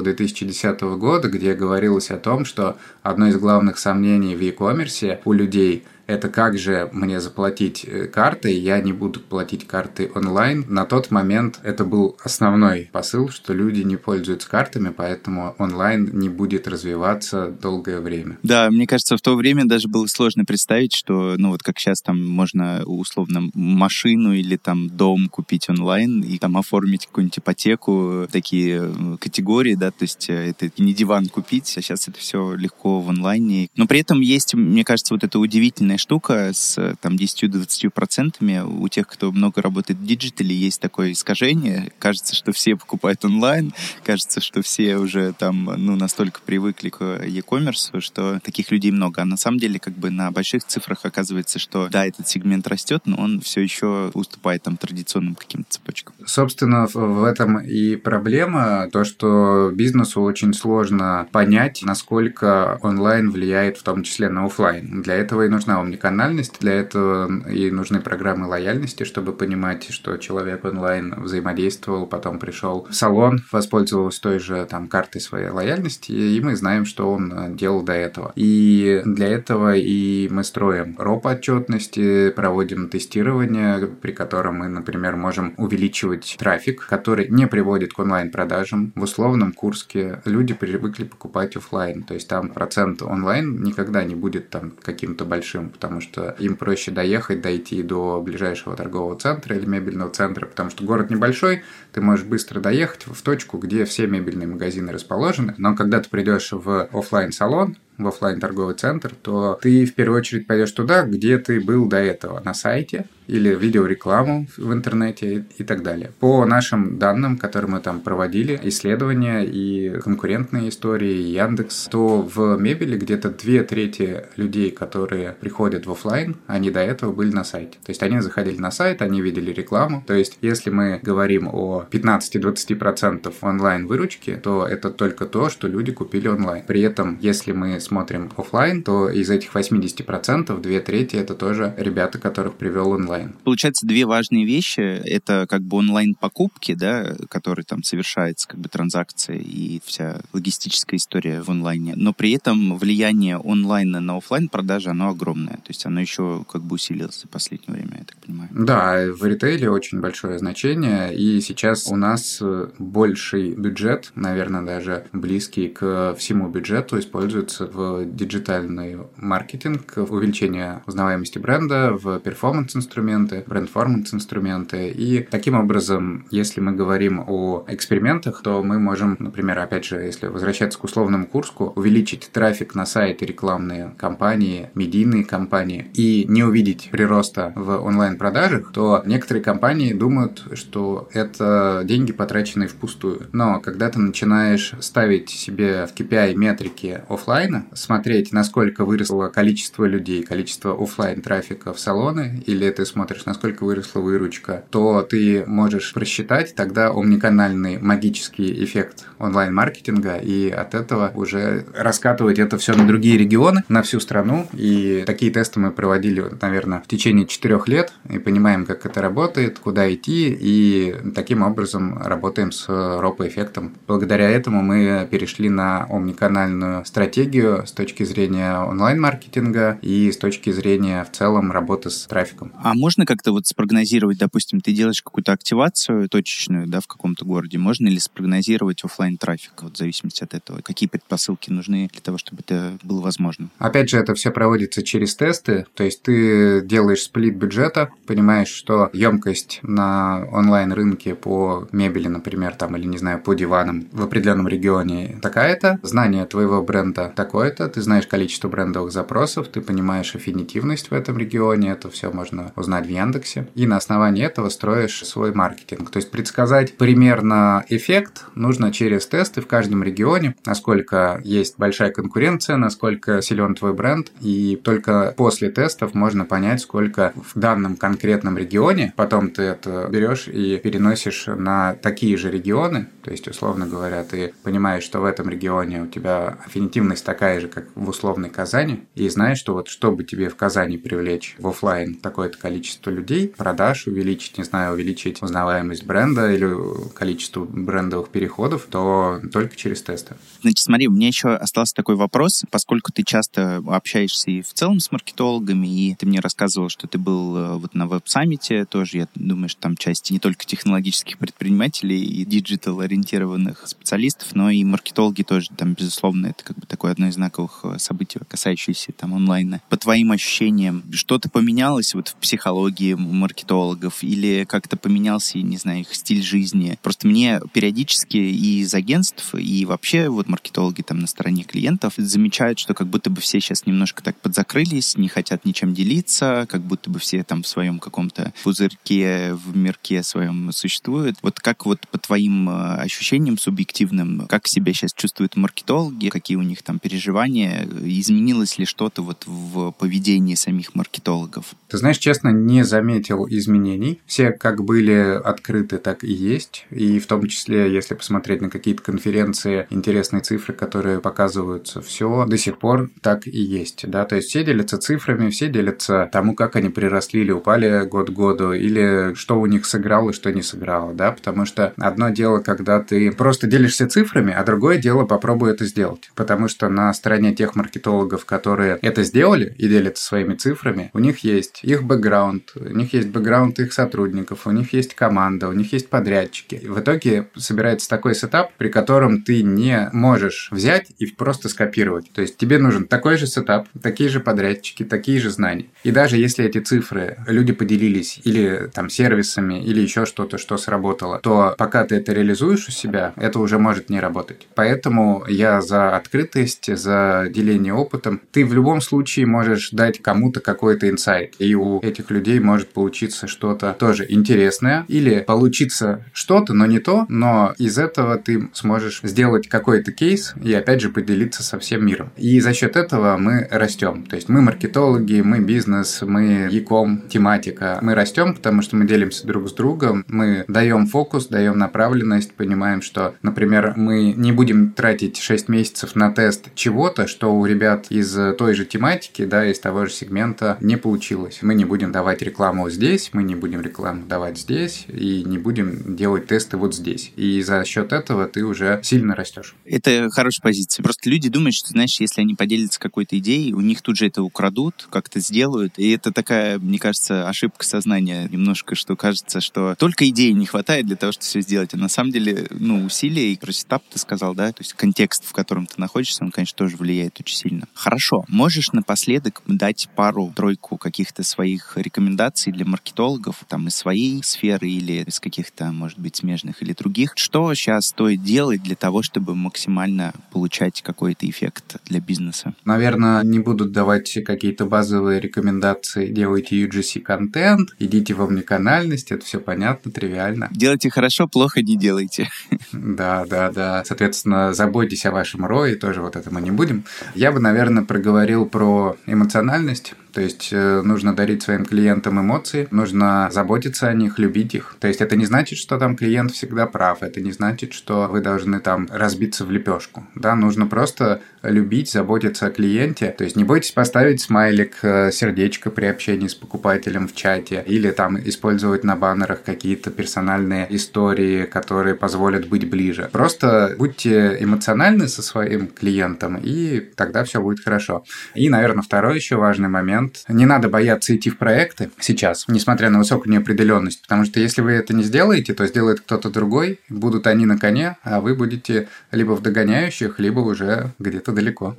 2009-2010 0.00 0.96
года, 0.98 1.28
где 1.28 1.54
говорилось 1.54 2.10
о 2.10 2.18
том, 2.18 2.44
что 2.44 2.76
одно 3.02 3.28
из 3.28 3.36
главных 3.36 3.78
сомнений 3.78 4.36
в 4.36 4.40
e-commerce 4.40 5.20
у 5.24 5.32
людей– 5.32 5.84
это 6.06 6.28
как 6.28 6.58
же 6.58 6.88
мне 6.92 7.20
заплатить 7.20 7.84
э, 7.84 8.06
картой, 8.06 8.54
я 8.54 8.80
не 8.80 8.92
буду 8.92 9.20
платить 9.20 9.66
картой 9.66 10.10
онлайн. 10.14 10.64
На 10.68 10.84
тот 10.84 11.10
момент 11.10 11.60
это 11.62 11.84
был 11.84 12.16
основной 12.22 12.88
посыл, 12.92 13.28
что 13.28 13.52
люди 13.52 13.82
не 13.82 13.96
пользуются 13.96 14.48
картами, 14.48 14.92
поэтому 14.96 15.54
онлайн 15.58 16.10
не 16.12 16.28
будет 16.28 16.68
развиваться 16.68 17.48
долгое 17.48 18.00
время. 18.00 18.38
Да, 18.42 18.70
мне 18.70 18.86
кажется, 18.86 19.16
в 19.16 19.20
то 19.20 19.34
время 19.34 19.64
даже 19.64 19.88
было 19.88 20.06
сложно 20.06 20.44
представить, 20.44 20.94
что, 20.94 21.34
ну 21.36 21.50
вот 21.50 21.62
как 21.62 21.78
сейчас 21.78 22.02
там 22.02 22.24
можно 22.24 22.82
условно 22.84 23.50
машину 23.54 24.32
или 24.32 24.56
там 24.56 24.88
дом 24.88 25.28
купить 25.28 25.68
онлайн 25.68 26.20
и 26.22 26.38
там 26.38 26.56
оформить 26.56 27.06
какую-нибудь 27.06 27.38
ипотеку, 27.38 28.28
такие 28.30 28.92
э, 28.94 29.16
категории, 29.20 29.74
да, 29.74 29.90
то 29.90 30.02
есть 30.02 30.30
э, 30.30 30.50
это 30.50 30.70
не 30.78 30.94
диван 30.94 31.26
купить, 31.26 31.72
а 31.76 31.82
сейчас 31.82 32.08
это 32.08 32.18
все 32.18 32.54
легко 32.54 33.00
в 33.00 33.10
онлайне. 33.10 33.68
Но 33.76 33.86
при 33.86 34.00
этом 34.00 34.20
есть, 34.20 34.54
мне 34.54 34.84
кажется, 34.84 35.14
вот 35.14 35.24
это 35.24 35.38
удивительное 35.38 35.95
прикольная 35.96 35.98
штука 35.98 36.50
с 36.52 36.96
там 37.00 37.14
10-20 37.14 37.90
процентами. 37.90 38.62
У 38.64 38.88
тех, 38.88 39.06
кто 39.06 39.32
много 39.32 39.62
работает 39.62 39.98
в 39.98 40.04
диджитале, 40.04 40.54
есть 40.54 40.80
такое 40.80 41.12
искажение. 41.12 41.90
Кажется, 41.98 42.34
что 42.34 42.52
все 42.52 42.76
покупают 42.76 43.24
онлайн, 43.24 43.72
кажется, 44.04 44.40
что 44.40 44.62
все 44.62 44.96
уже 44.96 45.32
там 45.32 45.64
ну, 45.76 45.96
настолько 45.96 46.40
привыкли 46.44 46.90
к 46.90 47.02
e-commerce, 47.26 48.00
что 48.00 48.40
таких 48.42 48.70
людей 48.70 48.90
много. 48.90 49.22
А 49.22 49.24
на 49.24 49.36
самом 49.36 49.58
деле 49.58 49.78
как 49.78 49.94
бы 49.94 50.10
на 50.10 50.30
больших 50.30 50.64
цифрах 50.64 51.00
оказывается, 51.04 51.58
что 51.58 51.88
да, 51.88 52.06
этот 52.06 52.28
сегмент 52.28 52.66
растет, 52.66 53.02
но 53.06 53.16
он 53.16 53.40
все 53.40 53.60
еще 53.60 54.10
уступает 54.14 54.62
там 54.62 54.76
традиционным 54.76 55.34
каким-то 55.34 55.70
цепочкам. 55.70 56.14
Собственно, 56.26 56.86
в 56.92 57.24
этом 57.24 57.58
и 57.58 57.96
проблема, 57.96 58.88
то, 58.92 59.04
что 59.04 59.70
бизнесу 59.74 60.20
очень 60.22 60.52
сложно 60.52 61.26
понять, 61.32 61.82
насколько 61.82 62.78
онлайн 62.82 63.30
влияет 63.30 63.78
в 63.78 63.82
том 63.82 64.02
числе 64.02 64.28
на 64.28 64.44
офлайн. 64.44 65.02
Для 65.02 65.14
этого 65.14 65.46
и 65.46 65.48
нужна 65.48 65.80
омниканальность. 65.86 66.60
Для 66.60 66.74
этого 66.74 67.48
и 67.48 67.70
нужны 67.70 68.00
программы 68.00 68.46
лояльности, 68.46 69.04
чтобы 69.04 69.32
понимать, 69.32 69.90
что 69.90 70.16
человек 70.16 70.64
онлайн 70.64 71.14
взаимодействовал, 71.16 72.06
потом 72.06 72.38
пришел 72.38 72.86
в 72.90 72.94
салон, 72.94 73.40
воспользовался 73.52 74.20
той 74.20 74.38
же 74.38 74.66
там 74.68 74.88
картой 74.88 75.20
своей 75.20 75.48
лояльности, 75.48 76.12
и 76.12 76.40
мы 76.40 76.56
знаем, 76.56 76.84
что 76.84 77.10
он 77.10 77.32
э, 77.32 77.54
делал 77.54 77.82
до 77.82 77.92
этого. 77.92 78.32
И 78.34 79.02
для 79.04 79.28
этого 79.28 79.74
и 79.74 80.28
мы 80.30 80.44
строим 80.44 80.96
роп 80.98 81.26
отчетности, 81.26 82.30
проводим 82.30 82.88
тестирование, 82.88 83.86
при 83.86 84.12
котором 84.12 84.56
мы, 84.56 84.68
например, 84.68 85.16
можем 85.16 85.54
увеличивать 85.56 86.36
трафик, 86.38 86.86
который 86.86 87.28
не 87.28 87.46
приводит 87.46 87.92
к 87.92 87.98
онлайн-продажам. 87.98 88.92
В 88.94 89.02
условном 89.02 89.52
Курске 89.52 90.20
люди 90.24 90.54
привыкли 90.54 91.04
покупать 91.04 91.56
офлайн, 91.56 92.02
то 92.02 92.14
есть 92.14 92.28
там 92.28 92.48
процент 92.48 93.02
онлайн 93.02 93.62
никогда 93.62 94.04
не 94.04 94.14
будет 94.14 94.50
там 94.50 94.72
каким-то 94.82 95.24
большим, 95.24 95.70
потому 95.76 96.00
что 96.00 96.34
им 96.38 96.56
проще 96.56 96.90
доехать, 96.90 97.40
дойти 97.40 97.82
до 97.82 98.20
ближайшего 98.20 98.74
торгового 98.74 99.18
центра 99.18 99.54
или 99.54 99.66
мебельного 99.66 100.10
центра, 100.10 100.46
потому 100.46 100.70
что 100.70 100.84
город 100.84 101.10
небольшой, 101.10 101.62
ты 101.92 102.00
можешь 102.00 102.24
быстро 102.24 102.60
доехать 102.60 103.06
в 103.06 103.22
точку, 103.22 103.58
где 103.58 103.84
все 103.84 104.06
мебельные 104.06 104.48
магазины 104.48 104.90
расположены, 104.92 105.54
но 105.58 105.76
когда 105.76 106.00
ты 106.00 106.08
придешь 106.08 106.52
в 106.52 106.88
офлайн 106.92 107.32
салон 107.32 107.76
в 107.98 108.06
офлайн 108.06 108.40
торговый 108.40 108.74
центр, 108.74 109.12
то 109.22 109.58
ты 109.60 109.84
в 109.84 109.94
первую 109.94 110.20
очередь 110.20 110.46
пойдешь 110.46 110.72
туда, 110.72 111.02
где 111.02 111.38
ты 111.38 111.60
был 111.60 111.86
до 111.86 111.96
этого, 111.96 112.40
на 112.44 112.54
сайте, 112.54 113.06
или 113.26 113.54
видеорекламу 113.54 114.46
в 114.56 114.72
интернете 114.72 115.46
и 115.58 115.64
так 115.64 115.82
далее. 115.82 116.12
По 116.20 116.44
нашим 116.44 116.98
данным, 116.98 117.38
которые 117.38 117.70
мы 117.70 117.80
там 117.80 118.00
проводили, 118.00 118.58
исследования 118.64 119.44
и 119.44 119.98
конкурентные 120.00 120.68
истории, 120.68 121.14
Яндекс, 121.14 121.88
то 121.90 122.22
в 122.22 122.56
мебели 122.56 122.96
где-то 122.96 123.30
две 123.30 123.62
трети 123.62 124.24
людей, 124.36 124.70
которые 124.70 125.32
приходят 125.32 125.86
в 125.86 125.92
офлайн, 125.92 126.36
они 126.46 126.70
до 126.70 126.80
этого 126.80 127.12
были 127.12 127.32
на 127.32 127.44
сайте. 127.44 127.78
То 127.84 127.90
есть 127.90 128.02
они 128.02 128.20
заходили 128.20 128.58
на 128.58 128.70
сайт, 128.70 129.02
они 129.02 129.20
видели 129.20 129.52
рекламу. 129.52 130.04
То 130.06 130.14
есть 130.14 130.38
если 130.40 130.70
мы 130.70 131.00
говорим 131.02 131.48
о 131.48 131.86
15-20% 131.90 133.32
онлайн 133.40 133.86
выручки, 133.86 134.38
то 134.42 134.66
это 134.66 134.90
только 134.90 135.26
то, 135.26 135.50
что 135.50 135.68
люди 135.68 135.92
купили 135.92 136.28
онлайн. 136.28 136.64
При 136.66 136.80
этом, 136.82 137.18
если 137.20 137.52
мы 137.52 137.80
смотрим 137.86 138.30
офлайн, 138.36 138.82
то 138.82 139.08
из 139.08 139.30
этих 139.30 139.54
80% 139.54 140.60
две 140.60 140.80
трети 140.80 141.16
это 141.16 141.34
тоже 141.34 141.74
ребята, 141.76 142.18
которых 142.18 142.54
привел 142.54 142.90
онлайн. 142.90 143.34
Получается, 143.44 143.86
две 143.86 144.04
важные 144.04 144.44
вещи. 144.44 144.80
Это 144.80 145.46
как 145.48 145.62
бы 145.62 145.78
онлайн-покупки, 145.78 146.74
да, 146.74 147.16
которые 147.28 147.64
там 147.64 147.82
совершается, 147.82 148.48
как 148.48 148.60
бы 148.60 148.68
транзакция 148.68 149.36
и 149.36 149.80
вся 149.84 150.20
логистическая 150.32 150.98
история 150.98 151.42
в 151.42 151.48
онлайне. 151.50 151.94
Но 151.96 152.12
при 152.12 152.32
этом 152.32 152.76
влияние 152.76 153.36
онлайна 153.36 154.00
на 154.00 154.16
офлайн 154.16 154.48
продажи, 154.48 154.90
оно 154.90 155.10
огромное. 155.10 155.56
То 155.56 155.68
есть 155.68 155.86
оно 155.86 156.00
еще 156.00 156.44
как 156.50 156.62
бы 156.62 156.74
усилилось 156.74 157.24
в 157.24 157.28
последнее 157.28 157.78
время, 157.78 157.98
я 157.98 158.04
так 158.04 158.16
понимаю. 158.18 158.50
Да, 158.52 159.06
в 159.12 159.24
ритейле 159.24 159.70
очень 159.70 160.00
большое 160.00 160.38
значение. 160.38 161.14
И 161.14 161.40
сейчас 161.40 161.86
у 161.88 161.96
нас 161.96 162.42
больший 162.78 163.54
бюджет, 163.54 164.12
наверное, 164.14 164.62
даже 164.62 165.06
близкий 165.12 165.68
к 165.68 166.14
всему 166.18 166.48
бюджету, 166.48 166.98
используется 166.98 167.66
в 167.76 168.04
диджитальный 168.04 168.98
маркетинг, 169.16 169.92
в 169.96 170.12
увеличение 170.12 170.82
узнаваемости 170.86 171.38
бренда, 171.38 171.92
в 171.92 172.18
перформанс-инструменты, 172.20 172.96
инструменты, 172.96 173.44
бренд-форманс 173.46 174.14
инструменты. 174.14 174.88
И 174.88 175.22
таким 175.22 175.54
образом, 175.54 176.26
если 176.30 176.60
мы 176.60 176.72
говорим 176.72 177.22
о 177.26 177.64
экспериментах, 177.68 178.40
то 178.42 178.62
мы 178.62 178.78
можем, 178.78 179.16
например, 179.18 179.58
опять 179.58 179.84
же, 179.84 179.96
если 179.96 180.26
возвращаться 180.26 180.78
к 180.78 180.84
условному 180.84 181.26
Курску, 181.26 181.72
увеличить 181.76 182.30
трафик 182.32 182.74
на 182.74 182.86
сайты 182.86 183.26
рекламные 183.26 183.94
компании, 183.98 184.70
медийные 184.74 185.24
компании 185.24 185.90
и 185.94 186.24
не 186.28 186.42
увидеть 186.42 186.88
прироста 186.90 187.52
в 187.54 187.84
онлайн-продажах, 187.84 188.72
то 188.72 189.02
некоторые 189.04 189.42
компании 189.42 189.92
думают, 189.92 190.44
что 190.54 191.08
это 191.12 191.82
деньги, 191.84 192.12
потраченные 192.12 192.68
впустую. 192.68 193.26
Но 193.32 193.60
когда 193.60 193.90
ты 193.90 193.98
начинаешь 193.98 194.72
ставить 194.80 195.30
себе 195.30 195.86
в 195.86 195.94
KPI 195.94 196.34
метрики 196.34 197.02
офлайна, 197.08 197.65
смотреть, 197.74 198.32
насколько 198.32 198.84
выросло 198.84 199.28
количество 199.28 199.84
людей, 199.84 200.22
количество 200.22 200.72
офлайн 200.72 201.22
трафика 201.22 201.72
в 201.72 201.80
салоны, 201.80 202.42
или 202.46 202.68
ты 202.70 202.84
смотришь, 202.84 203.26
насколько 203.26 203.64
выросла 203.64 204.00
выручка, 204.00 204.64
то 204.70 205.02
ты 205.02 205.44
можешь 205.46 205.92
просчитать 205.92 206.54
тогда 206.54 206.90
омниканальный 206.90 207.78
магический 207.78 208.64
эффект 208.64 209.06
онлайн-маркетинга 209.18 210.16
и 210.16 210.50
от 210.50 210.74
этого 210.74 211.10
уже 211.14 211.64
раскатывать 211.74 212.38
это 212.38 212.58
все 212.58 212.74
на 212.74 212.86
другие 212.86 213.18
регионы, 213.18 213.62
на 213.68 213.82
всю 213.82 214.00
страну. 214.00 214.46
И 214.52 215.04
такие 215.06 215.32
тесты 215.32 215.60
мы 215.60 215.70
проводили, 215.70 216.24
наверное, 216.40 216.80
в 216.80 216.88
течение 216.88 217.26
четырех 217.26 217.68
лет 217.68 217.92
и 218.08 218.18
понимаем, 218.18 218.66
как 218.66 218.86
это 218.86 219.00
работает, 219.00 219.58
куда 219.58 219.92
идти, 219.92 220.36
и 220.38 220.94
таким 221.14 221.42
образом 221.42 221.98
работаем 222.02 222.52
с 222.52 222.66
ропо-эффектом. 222.68 223.74
Благодаря 223.86 224.28
этому 224.30 224.62
мы 224.62 225.06
перешли 225.10 225.48
на 225.48 225.86
омниканальную 225.88 226.84
стратегию 226.84 227.55
с 227.64 227.72
точки 227.72 228.02
зрения 228.02 228.58
онлайн-маркетинга 228.58 229.78
и 229.82 230.10
с 230.10 230.16
точки 230.16 230.50
зрения 230.50 231.04
в 231.04 231.12
целом 231.12 231.52
работы 231.52 231.90
с 231.90 232.06
трафиком. 232.06 232.52
А 232.62 232.74
можно 232.74 233.06
как-то 233.06 233.32
вот 233.32 233.46
спрогнозировать, 233.46 234.18
допустим, 234.18 234.60
ты 234.60 234.72
делаешь 234.72 235.02
какую-то 235.02 235.32
активацию 235.32 236.08
точечную, 236.08 236.66
да, 236.66 236.80
в 236.80 236.86
каком-то 236.86 237.24
городе, 237.24 237.58
можно 237.58 237.88
ли 237.88 237.98
спрогнозировать 237.98 238.84
офлайн 238.84 239.16
трафик 239.16 239.62
вот 239.62 239.74
в 239.74 239.78
зависимости 239.78 240.24
от 240.24 240.34
этого? 240.34 240.60
Какие 240.60 240.88
предпосылки 240.88 241.50
нужны 241.50 241.88
для 241.92 242.00
того, 242.00 242.18
чтобы 242.18 242.42
это 242.44 242.78
было 242.82 243.00
возможно? 243.00 243.48
Опять 243.58 243.90
же, 243.90 243.98
это 243.98 244.14
все 244.14 244.30
проводится 244.30 244.82
через 244.82 245.14
тесты, 245.14 245.66
то 245.74 245.84
есть 245.84 246.02
ты 246.02 246.60
делаешь 246.62 247.02
сплит 247.02 247.36
бюджета, 247.36 247.90
понимаешь, 248.06 248.48
что 248.48 248.90
емкость 248.92 249.60
на 249.62 250.26
онлайн-рынке 250.32 251.14
по 251.14 251.68
мебели, 251.72 252.08
например, 252.08 252.54
там, 252.54 252.76
или, 252.76 252.86
не 252.86 252.98
знаю, 252.98 253.20
по 253.20 253.34
диванам 253.34 253.86
в 253.92 254.02
определенном 254.02 254.48
регионе 254.48 255.18
такая-то, 255.22 255.78
знание 255.82 256.26
твоего 256.26 256.62
бренда 256.62 257.12
такое-то, 257.50 257.72
ты 257.72 257.82
знаешь 257.82 258.06
количество 258.06 258.48
брендовых 258.48 258.92
запросов, 258.92 259.48
ты 259.48 259.60
понимаешь 259.60 260.14
аффинитивность 260.14 260.90
в 260.90 260.94
этом 260.94 261.18
регионе, 261.18 261.70
это 261.70 261.90
все 261.90 262.10
можно 262.10 262.52
узнать 262.56 262.86
в 262.86 262.90
Яндексе, 262.90 263.48
и 263.54 263.66
на 263.66 263.76
основании 263.76 264.24
этого 264.24 264.48
строишь 264.48 265.04
свой 265.04 265.32
маркетинг. 265.32 265.90
То 265.90 265.98
есть 265.98 266.10
предсказать 266.10 266.76
примерно 266.76 267.64
эффект 267.68 268.24
нужно 268.34 268.72
через 268.72 269.06
тесты 269.06 269.40
в 269.40 269.46
каждом 269.46 269.82
регионе, 269.82 270.34
насколько 270.44 271.20
есть 271.24 271.58
большая 271.58 271.90
конкуренция, 271.90 272.56
насколько 272.56 273.22
силен 273.22 273.54
твой 273.54 273.72
бренд, 273.74 274.10
и 274.20 274.56
только 274.62 275.14
после 275.16 275.50
тестов 275.50 275.94
можно 275.94 276.24
понять, 276.24 276.60
сколько 276.60 277.12
в 277.14 277.38
данном 277.38 277.76
конкретном 277.76 278.36
регионе, 278.38 278.92
потом 278.96 279.30
ты 279.30 279.42
это 279.42 279.88
берешь 279.90 280.28
и 280.28 280.58
переносишь 280.58 281.26
на 281.26 281.74
такие 281.74 282.16
же 282.16 282.30
регионы, 282.30 282.88
то 283.02 283.10
есть, 283.12 283.28
условно 283.28 283.66
говоря, 283.66 284.02
ты 284.02 284.34
понимаешь, 284.42 284.82
что 284.82 285.00
в 285.00 285.04
этом 285.04 285.28
регионе 285.28 285.82
у 285.82 285.86
тебя 285.86 286.38
аффинитивность 286.44 287.04
такая 287.04 287.35
же, 287.40 287.48
как 287.48 287.68
в 287.74 287.88
условной 287.88 288.30
Казани, 288.30 288.84
и 288.94 289.08
знаешь, 289.08 289.38
что 289.38 289.54
вот 289.54 289.68
чтобы 289.68 290.04
тебе 290.04 290.28
в 290.28 290.36
Казани 290.36 290.78
привлечь 290.78 291.36
в 291.38 291.48
офлайн 291.48 291.94
такое-то 291.94 292.38
количество 292.38 292.90
людей, 292.90 293.28
продаж 293.28 293.86
увеличить, 293.86 294.38
не 294.38 294.44
знаю, 294.44 294.74
увеличить 294.74 295.22
узнаваемость 295.22 295.84
бренда 295.84 296.32
или 296.32 296.54
количество 296.94 297.44
брендовых 297.44 298.08
переходов, 298.08 298.66
то 298.70 299.20
только 299.32 299.56
через 299.56 299.82
тесты. 299.82 300.16
Значит, 300.42 300.58
смотри, 300.58 300.88
у 300.88 300.92
меня 300.92 301.08
еще 301.08 301.34
остался 301.34 301.74
такой 301.74 301.96
вопрос, 301.96 302.44
поскольку 302.50 302.92
ты 302.92 303.02
часто 303.02 303.62
общаешься 303.66 304.30
и 304.30 304.42
в 304.42 304.52
целом 304.52 304.80
с 304.80 304.90
маркетологами, 304.92 305.66
и 305.66 305.94
ты 305.94 306.06
мне 306.06 306.20
рассказывал, 306.20 306.68
что 306.68 306.86
ты 306.86 306.98
был 306.98 307.36
э, 307.36 307.56
вот 307.56 307.74
на 307.74 307.86
веб-саммите 307.86 308.64
тоже, 308.64 308.98
я 308.98 309.08
думаю, 309.14 309.48
что 309.48 309.60
там 309.60 309.76
часть 309.76 310.10
не 310.10 310.18
только 310.18 310.44
технологических 310.44 311.18
предпринимателей 311.18 312.02
и 312.02 312.24
диджитал-ориентированных 312.24 313.66
специалистов, 313.66 314.34
но 314.34 314.50
и 314.50 314.64
маркетологи 314.64 315.22
тоже, 315.22 315.48
там, 315.56 315.74
безусловно, 315.74 316.28
это 316.28 316.44
как 316.44 316.58
бы 316.58 316.66
такое 316.66 316.92
одно 316.92 317.08
из 317.08 317.15
знаковых 317.16 317.60
э, 317.64 317.78
событий, 317.78 318.20
касающееся 318.28 318.92
там 318.92 319.14
онлайна. 319.14 319.60
По 319.68 319.76
твоим 319.76 320.12
ощущениям, 320.12 320.84
что-то 320.92 321.28
поменялось 321.28 321.94
вот 321.94 322.08
в 322.08 322.14
психологии 322.14 322.94
маркетологов 322.94 324.02
или 324.02 324.44
как-то 324.48 324.76
поменялся, 324.76 325.38
не 325.38 325.56
знаю, 325.56 325.80
их 325.80 325.94
стиль 325.94 326.22
жизни? 326.22 326.78
Просто 326.82 327.08
мне 327.08 327.40
периодически 327.52 328.16
и 328.16 328.60
из 328.60 328.74
агентств, 328.74 329.34
и 329.34 329.64
вообще 329.64 330.08
вот 330.08 330.28
маркетологи 330.28 330.82
там 330.82 330.98
на 331.00 331.06
стороне 331.06 331.42
клиентов 331.42 331.94
замечают, 331.96 332.58
что 332.58 332.74
как 332.74 332.86
будто 332.86 333.10
бы 333.10 333.20
все 333.20 333.40
сейчас 333.40 333.66
немножко 333.66 334.02
так 334.02 334.20
подзакрылись, 334.20 334.96
не 334.96 335.08
хотят 335.08 335.44
ничем 335.44 335.74
делиться, 335.74 336.46
как 336.48 336.62
будто 336.62 336.90
бы 336.90 336.98
все 336.98 337.24
там 337.24 337.42
в 337.42 337.48
своем 337.48 337.78
каком-то 337.78 338.32
пузырьке, 338.42 339.34
в 339.34 339.56
мирке 339.56 340.02
своем 340.02 340.52
существуют. 340.52 341.16
Вот 341.22 341.40
как 341.40 341.66
вот 341.66 341.86
по 341.88 341.98
твоим 341.98 342.48
э, 342.48 342.76
ощущениям 342.82 343.38
субъективным, 343.38 344.26
как 344.28 344.46
себя 344.46 344.72
сейчас 344.72 344.92
чувствуют 344.92 345.36
маркетологи, 345.36 346.08
какие 346.08 346.36
у 346.36 346.42
них 346.42 346.62
там 346.62 346.78
переживания, 346.78 347.05
изменилось 347.12 348.58
ли 348.58 348.64
что-то 348.64 349.02
вот 349.02 349.24
в 349.26 349.72
поведении 349.72 350.34
самих 350.34 350.74
маркетологов? 350.74 351.54
Ты 351.68 351.78
знаешь, 351.78 351.98
честно, 351.98 352.28
не 352.28 352.64
заметил 352.64 353.26
изменений. 353.28 354.00
Все 354.06 354.30
как 354.30 354.64
были 354.64 355.20
открыты, 355.22 355.78
так 355.78 356.04
и 356.04 356.12
есть. 356.12 356.66
И 356.70 356.98
в 356.98 357.06
том 357.06 357.26
числе, 357.26 357.72
если 357.72 357.94
посмотреть 357.94 358.40
на 358.40 358.50
какие-то 358.50 358.82
конференции, 358.82 359.66
интересные 359.70 360.20
цифры, 360.20 360.54
которые 360.54 361.00
показываются, 361.00 361.80
все 361.82 362.26
до 362.26 362.38
сих 362.38 362.58
пор 362.58 362.90
так 363.00 363.26
и 363.26 363.38
есть. 363.38 363.88
Да? 363.88 364.04
То 364.04 364.16
есть 364.16 364.28
все 364.28 364.44
делятся 364.44 364.78
цифрами, 364.78 365.30
все 365.30 365.48
делятся 365.48 366.08
тому, 366.12 366.34
как 366.34 366.56
они 366.56 366.68
приросли 366.68 367.20
или 367.20 367.32
упали 367.32 367.86
год 367.86 368.10
к 368.10 368.12
году, 368.12 368.52
или 368.52 369.14
что 369.14 369.40
у 369.40 369.46
них 369.46 369.66
сыграло, 369.66 370.12
что 370.12 370.32
не 370.32 370.42
сыграло. 370.42 370.94
Да? 370.94 371.12
Потому 371.12 371.44
что 371.44 371.72
одно 371.76 372.10
дело, 372.10 372.40
когда 372.40 372.80
ты 372.80 373.10
просто 373.12 373.46
делишься 373.46 373.88
цифрами, 373.88 374.32
а 374.32 374.44
другое 374.44 374.78
дело 374.78 375.04
попробуй 375.04 375.50
это 375.50 375.64
сделать. 375.64 376.10
Потому 376.14 376.48
что 376.48 376.68
на 376.68 376.92
стороне 376.96 377.34
тех 377.34 377.54
маркетологов, 377.54 378.24
которые 378.24 378.78
это 378.82 379.02
сделали 379.02 379.54
и 379.58 379.68
делятся 379.68 380.04
своими 380.04 380.34
цифрами, 380.34 380.90
у 380.92 380.98
них 380.98 381.20
есть 381.20 381.60
их 381.62 381.84
бэкграунд, 381.84 382.52
у 382.56 382.68
них 382.68 382.92
есть 382.92 383.08
бэкграунд 383.08 383.58
их 383.60 383.72
сотрудников, 383.72 384.46
у 384.46 384.50
них 384.50 384.72
есть 384.72 384.94
команда, 384.94 385.48
у 385.48 385.52
них 385.52 385.72
есть 385.72 385.88
подрядчики. 385.88 386.62
В 386.66 386.80
итоге 386.80 387.28
собирается 387.36 387.88
такой 387.88 388.14
setup, 388.14 388.52
при 388.56 388.68
котором 388.68 389.22
ты 389.22 389.42
не 389.42 389.88
можешь 389.92 390.48
взять 390.50 390.88
и 390.98 391.06
просто 391.06 391.48
скопировать. 391.48 392.10
То 392.12 392.22
есть 392.22 392.36
тебе 392.36 392.58
нужен 392.58 392.86
такой 392.86 393.16
же 393.16 393.26
setup, 393.26 393.68
такие 393.82 394.08
же 394.08 394.20
подрядчики, 394.20 394.84
такие 394.84 395.20
же 395.20 395.30
знания. 395.30 395.66
И 395.84 395.90
даже 395.90 396.16
если 396.16 396.44
эти 396.44 396.58
цифры 396.58 397.18
люди 397.26 397.52
поделились 397.52 398.20
или 398.24 398.70
там 398.72 398.88
сервисами, 398.88 399.62
или 399.62 399.80
еще 399.80 400.06
что-то, 400.06 400.38
что 400.38 400.56
сработало, 400.56 401.20
то 401.20 401.54
пока 401.58 401.84
ты 401.84 401.96
это 401.96 402.12
реализуешь 402.12 402.68
у 402.68 402.72
себя, 402.72 403.12
это 403.16 403.38
уже 403.38 403.58
может 403.58 403.90
не 403.90 404.00
работать. 404.00 404.46
Поэтому 404.54 405.24
я 405.28 405.60
за 405.60 405.96
открытость, 405.96 406.76
за 406.86 407.26
деление 407.28 407.74
опытом. 407.74 408.20
Ты 408.30 408.46
в 408.46 408.54
любом 408.54 408.80
случае 408.80 409.26
можешь 409.26 409.70
дать 409.72 410.00
кому-то 410.00 410.40
какой-то 410.40 410.88
инсайт, 410.88 411.34
и 411.38 411.54
у 411.54 411.80
этих 411.80 412.10
людей 412.10 412.38
может 412.38 412.68
получиться 412.68 413.26
что-то 413.26 413.74
тоже 413.78 414.06
интересное, 414.08 414.84
или 414.86 415.20
получиться 415.26 416.04
что-то, 416.12 416.54
но 416.54 416.66
не 416.66 416.78
то, 416.78 417.06
но 417.08 417.54
из 417.58 417.76
этого 417.78 418.16
ты 418.18 418.48
сможешь 418.52 419.00
сделать 419.02 419.48
какой-то 419.48 419.90
кейс 419.92 420.34
и 420.42 420.52
опять 420.54 420.80
же 420.80 420.90
поделиться 420.90 421.42
со 421.42 421.58
всем 421.58 421.84
миром. 421.84 422.12
И 422.16 422.40
за 422.40 422.54
счет 422.54 422.76
этого 422.76 423.16
мы 423.16 423.48
растем. 423.50 424.04
То 424.04 424.16
есть 424.16 424.28
мы 424.28 424.40
маркетологи, 424.42 425.20
мы 425.22 425.40
бизнес, 425.40 426.02
мы 426.02 426.48
яком, 426.50 427.02
тематика. 427.08 427.78
Мы 427.82 427.94
растем, 427.94 428.34
потому 428.34 428.62
что 428.62 428.76
мы 428.76 428.86
делимся 428.86 429.26
друг 429.26 429.48
с 429.48 429.52
другом, 429.52 430.04
мы 430.06 430.44
даем 430.46 430.86
фокус, 430.86 431.26
даем 431.26 431.58
направленность, 431.58 432.32
понимаем, 432.34 432.80
что, 432.80 433.14
например, 433.22 433.72
мы 433.76 434.12
не 434.12 434.30
будем 434.30 434.70
тратить 434.70 435.18
6 435.18 435.48
месяцев 435.48 435.96
на 435.96 436.12
тест 436.12 436.54
чего-то, 436.76 437.06
что 437.06 437.34
у 437.34 437.46
ребят 437.46 437.86
из 437.88 438.14
той 438.36 438.52
же 438.52 438.66
тематики, 438.66 439.24
да, 439.24 439.46
из 439.50 439.58
того 439.58 439.86
же 439.86 439.92
сегмента 439.92 440.58
не 440.60 440.76
получилось. 440.76 441.38
Мы 441.40 441.54
не 441.54 441.64
будем 441.64 441.90
давать 441.90 442.20
рекламу 442.20 442.68
здесь, 442.68 443.08
мы 443.14 443.22
не 443.22 443.34
будем 443.34 443.62
рекламу 443.62 444.04
давать 444.04 444.36
здесь 444.36 444.84
и 444.88 445.24
не 445.24 445.38
будем 445.38 445.96
делать 445.96 446.26
тесты 446.26 446.58
вот 446.58 446.74
здесь. 446.74 447.12
И 447.16 447.40
за 447.40 447.64
счет 447.64 447.94
этого 447.94 448.28
ты 448.28 448.44
уже 448.44 448.80
сильно 448.82 449.14
растешь. 449.14 449.54
Это 449.64 450.10
хорошая 450.10 450.42
позиция. 450.42 450.82
Просто 450.82 451.08
люди 451.08 451.30
думают, 451.30 451.54
что, 451.54 451.70
знаешь, 451.70 451.98
если 451.98 452.20
они 452.20 452.34
поделятся 452.34 452.78
какой-то 452.78 453.16
идеей, 453.20 453.54
у 453.54 453.62
них 453.62 453.80
тут 453.80 453.96
же 453.96 454.06
это 454.06 454.22
украдут, 454.22 454.86
как-то 454.90 455.18
сделают. 455.18 455.78
И 455.78 455.92
это 455.92 456.12
такая, 456.12 456.58
мне 456.58 456.78
кажется, 456.78 457.26
ошибка 457.26 457.64
сознания 457.64 458.28
немножко, 458.30 458.74
что 458.74 458.96
кажется, 458.96 459.40
что 459.40 459.76
только 459.78 460.06
идеи 460.10 460.32
не 460.32 460.44
хватает 460.44 460.84
для 460.84 460.96
того, 460.96 461.12
чтобы 461.12 461.24
все 461.24 461.40
сделать. 461.40 461.72
А 461.72 461.78
на 461.78 461.88
самом 461.88 462.12
деле, 462.12 462.48
ну, 462.50 462.84
усилия 462.84 463.32
и 463.32 463.36
кросетап, 463.36 463.82
ты 463.90 463.98
сказал, 463.98 464.34
да, 464.34 464.52
то 464.52 464.60
есть 464.60 464.74
контекст, 464.74 465.24
в 465.24 465.32
котором 465.32 465.64
ты 465.64 465.80
находишься, 465.80 466.22
он, 466.22 466.30
конечно, 466.30 466.54
тоже 466.56 466.65
влияет 466.74 467.20
очень 467.20 467.36
сильно. 467.36 467.68
Хорошо. 467.74 468.24
Можешь 468.26 468.72
напоследок 468.72 469.42
дать 469.46 469.88
пару-тройку 469.94 470.76
каких-то 470.76 471.22
своих 471.22 471.76
рекомендаций 471.76 472.52
для 472.52 472.64
маркетологов, 472.64 473.44
там, 473.48 473.68
из 473.68 473.76
своей 473.76 474.22
сферы 474.24 474.68
или 474.68 475.04
из 475.06 475.20
каких-то, 475.20 475.70
может 475.72 475.98
быть, 475.98 476.16
смежных 476.16 476.62
или 476.62 476.72
других? 476.72 477.12
Что 477.14 477.54
сейчас 477.54 477.86
стоит 477.86 478.22
делать 478.22 478.62
для 478.62 478.74
того, 478.74 479.02
чтобы 479.02 479.34
максимально 479.34 480.12
получать 480.32 480.82
какой-то 480.82 481.28
эффект 481.28 481.76
для 481.84 482.00
бизнеса? 482.00 482.54
Наверное, 482.64 483.22
не 483.22 483.38
будут 483.38 483.72
давать 483.72 484.18
какие-то 484.24 484.64
базовые 484.64 485.20
рекомендации. 485.20 486.10
Делайте 486.10 486.56
UGC-контент, 486.64 487.70
идите 487.78 488.14
в 488.14 488.22
омниканальность, 488.22 489.12
это 489.12 489.24
все 489.24 489.38
понятно, 489.38 489.90
тривиально. 489.90 490.48
Делайте 490.50 490.90
хорошо, 490.90 491.28
плохо 491.28 491.62
не 491.62 491.76
делайте. 491.76 492.28
Да, 492.72 493.24
да, 493.26 493.50
да. 493.50 493.84
Соответственно, 493.84 494.52
заботьтесь 494.52 495.06
о 495.06 495.10
вашем 495.10 495.44
ROI, 495.44 495.76
тоже 495.76 496.00
вот 496.00 496.16
это 496.16 496.32
мы 496.32 496.40
не 496.40 496.50
будем. 496.56 496.84
Я 497.14 497.32
бы, 497.32 497.38
наверное, 497.40 497.84
проговорил 497.84 498.46
про 498.46 498.96
эмоциональность, 499.06 499.94
То 500.16 500.22
есть 500.22 500.48
э, 500.50 500.80
нужно 500.80 501.14
дарить 501.14 501.42
своим 501.42 501.66
клиентам 501.66 502.18
эмоции, 502.18 502.68
нужно 502.70 503.28
заботиться 503.30 503.88
о 503.88 503.92
них, 503.92 504.18
любить 504.18 504.54
их. 504.54 504.74
То 504.80 504.88
есть 504.88 505.02
это 505.02 505.14
не 505.14 505.26
значит, 505.26 505.58
что 505.58 505.76
там 505.76 505.94
клиент 505.94 506.32
всегда 506.32 506.66
прав, 506.66 507.02
это 507.02 507.20
не 507.20 507.32
значит, 507.32 507.74
что 507.74 508.08
вы 508.10 508.22
должны 508.22 508.60
там 508.60 508.88
разбиться 508.90 509.44
в 509.44 509.50
лепешку. 509.50 510.06
Да, 510.14 510.34
нужно 510.34 510.66
просто 510.68 511.20
любить, 511.42 511.92
заботиться 511.92 512.46
о 512.46 512.50
клиенте. 512.50 513.14
То 513.18 513.24
есть 513.24 513.36
не 513.36 513.44
бойтесь 513.44 513.72
поставить 513.72 514.22
смайлик, 514.22 514.78
э, 514.80 515.10
сердечко 515.12 515.68
при 515.68 515.84
общении 515.84 516.28
с 516.28 516.34
покупателем 516.34 517.08
в 517.08 517.14
чате 517.14 517.62
или 517.66 517.90
там 517.90 518.18
использовать 518.18 518.84
на 518.84 518.96
баннерах 518.96 519.42
какие-то 519.42 519.90
персональные 519.90 520.66
истории, 520.70 521.44
которые 521.44 521.94
позволят 521.94 522.48
быть 522.48 522.70
ближе. 522.70 523.10
Просто 523.12 523.74
будьте 523.76 524.38
эмоциональны 524.40 525.08
со 525.08 525.20
своим 525.20 525.66
клиентом, 525.66 526.40
и 526.42 526.80
тогда 526.96 527.22
все 527.24 527.42
будет 527.42 527.60
хорошо. 527.60 528.02
И, 528.34 528.48
наверное, 528.48 528.82
второй 528.82 529.16
еще 529.16 529.36
важный 529.36 529.68
момент. 529.68 530.05
Не 530.28 530.46
надо 530.46 530.68
бояться 530.68 531.14
идти 531.14 531.30
в 531.30 531.38
проекты 531.38 531.90
сейчас, 531.98 532.44
несмотря 532.48 532.90
на 532.90 532.98
высокую 532.98 533.32
неопределенность, 533.32 534.02
потому 534.02 534.24
что 534.24 534.40
если 534.40 534.62
вы 534.62 534.72
это 534.72 534.94
не 534.94 535.02
сделаете, 535.02 535.54
то 535.54 535.66
сделает 535.66 536.00
кто-то 536.00 536.30
другой, 536.30 536.80
будут 536.88 537.26
они 537.26 537.46
на 537.46 537.58
коне, 537.58 537.96
а 538.02 538.20
вы 538.20 538.34
будете 538.34 538.88
либо 539.12 539.32
в 539.32 539.42
догоняющих, 539.42 540.18
либо 540.18 540.40
уже 540.40 540.92
где-то 540.98 541.32
далеко. 541.32 541.76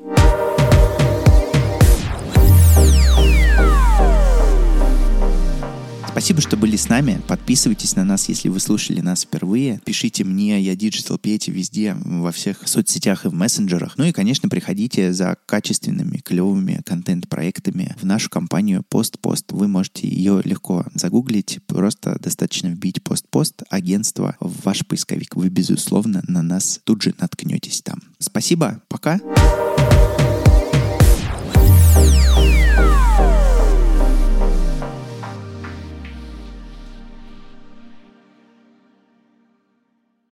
Спасибо, 6.17 6.41
что 6.41 6.57
были 6.57 6.75
с 6.77 6.89
нами. 6.89 7.21
Подписывайтесь 7.27 7.95
на 7.95 8.03
нас, 8.03 8.27
если 8.27 8.49
вы 8.49 8.59
слушали 8.59 9.01
нас 9.01 9.21
впервые. 9.21 9.79
Пишите 9.85 10.23
мне, 10.23 10.59
я 10.59 10.73
Digital 10.73 11.19
Петя 11.19 11.51
везде, 11.51 11.95
во 12.03 12.31
всех 12.31 12.67
соцсетях 12.67 13.25
и 13.25 13.27
в 13.27 13.35
мессенджерах. 13.35 13.93
Ну 13.97 14.05
и, 14.05 14.11
конечно, 14.11 14.49
приходите 14.49 15.13
за 15.13 15.37
качественными, 15.45 16.17
клевыми 16.17 16.81
контент-проектами 16.83 17.95
в 18.01 18.03
нашу 18.03 18.31
компанию 18.31 18.83
PostPost. 18.89 19.43
Вы 19.49 19.67
можете 19.67 20.07
ее 20.07 20.41
легко 20.43 20.87
загуглить, 20.95 21.59
просто 21.67 22.17
достаточно 22.19 22.69
вбить 22.69 22.97
PostPost 22.97 23.65
агентство 23.69 24.35
в 24.39 24.65
ваш 24.65 24.87
поисковик. 24.87 25.35
Вы, 25.35 25.49
безусловно, 25.49 26.23
на 26.27 26.41
нас 26.41 26.81
тут 26.83 27.03
же 27.03 27.13
наткнетесь 27.19 27.83
там. 27.83 28.01
Спасибо, 28.17 28.81
пока! 28.87 29.19
Пока. 29.19 30.26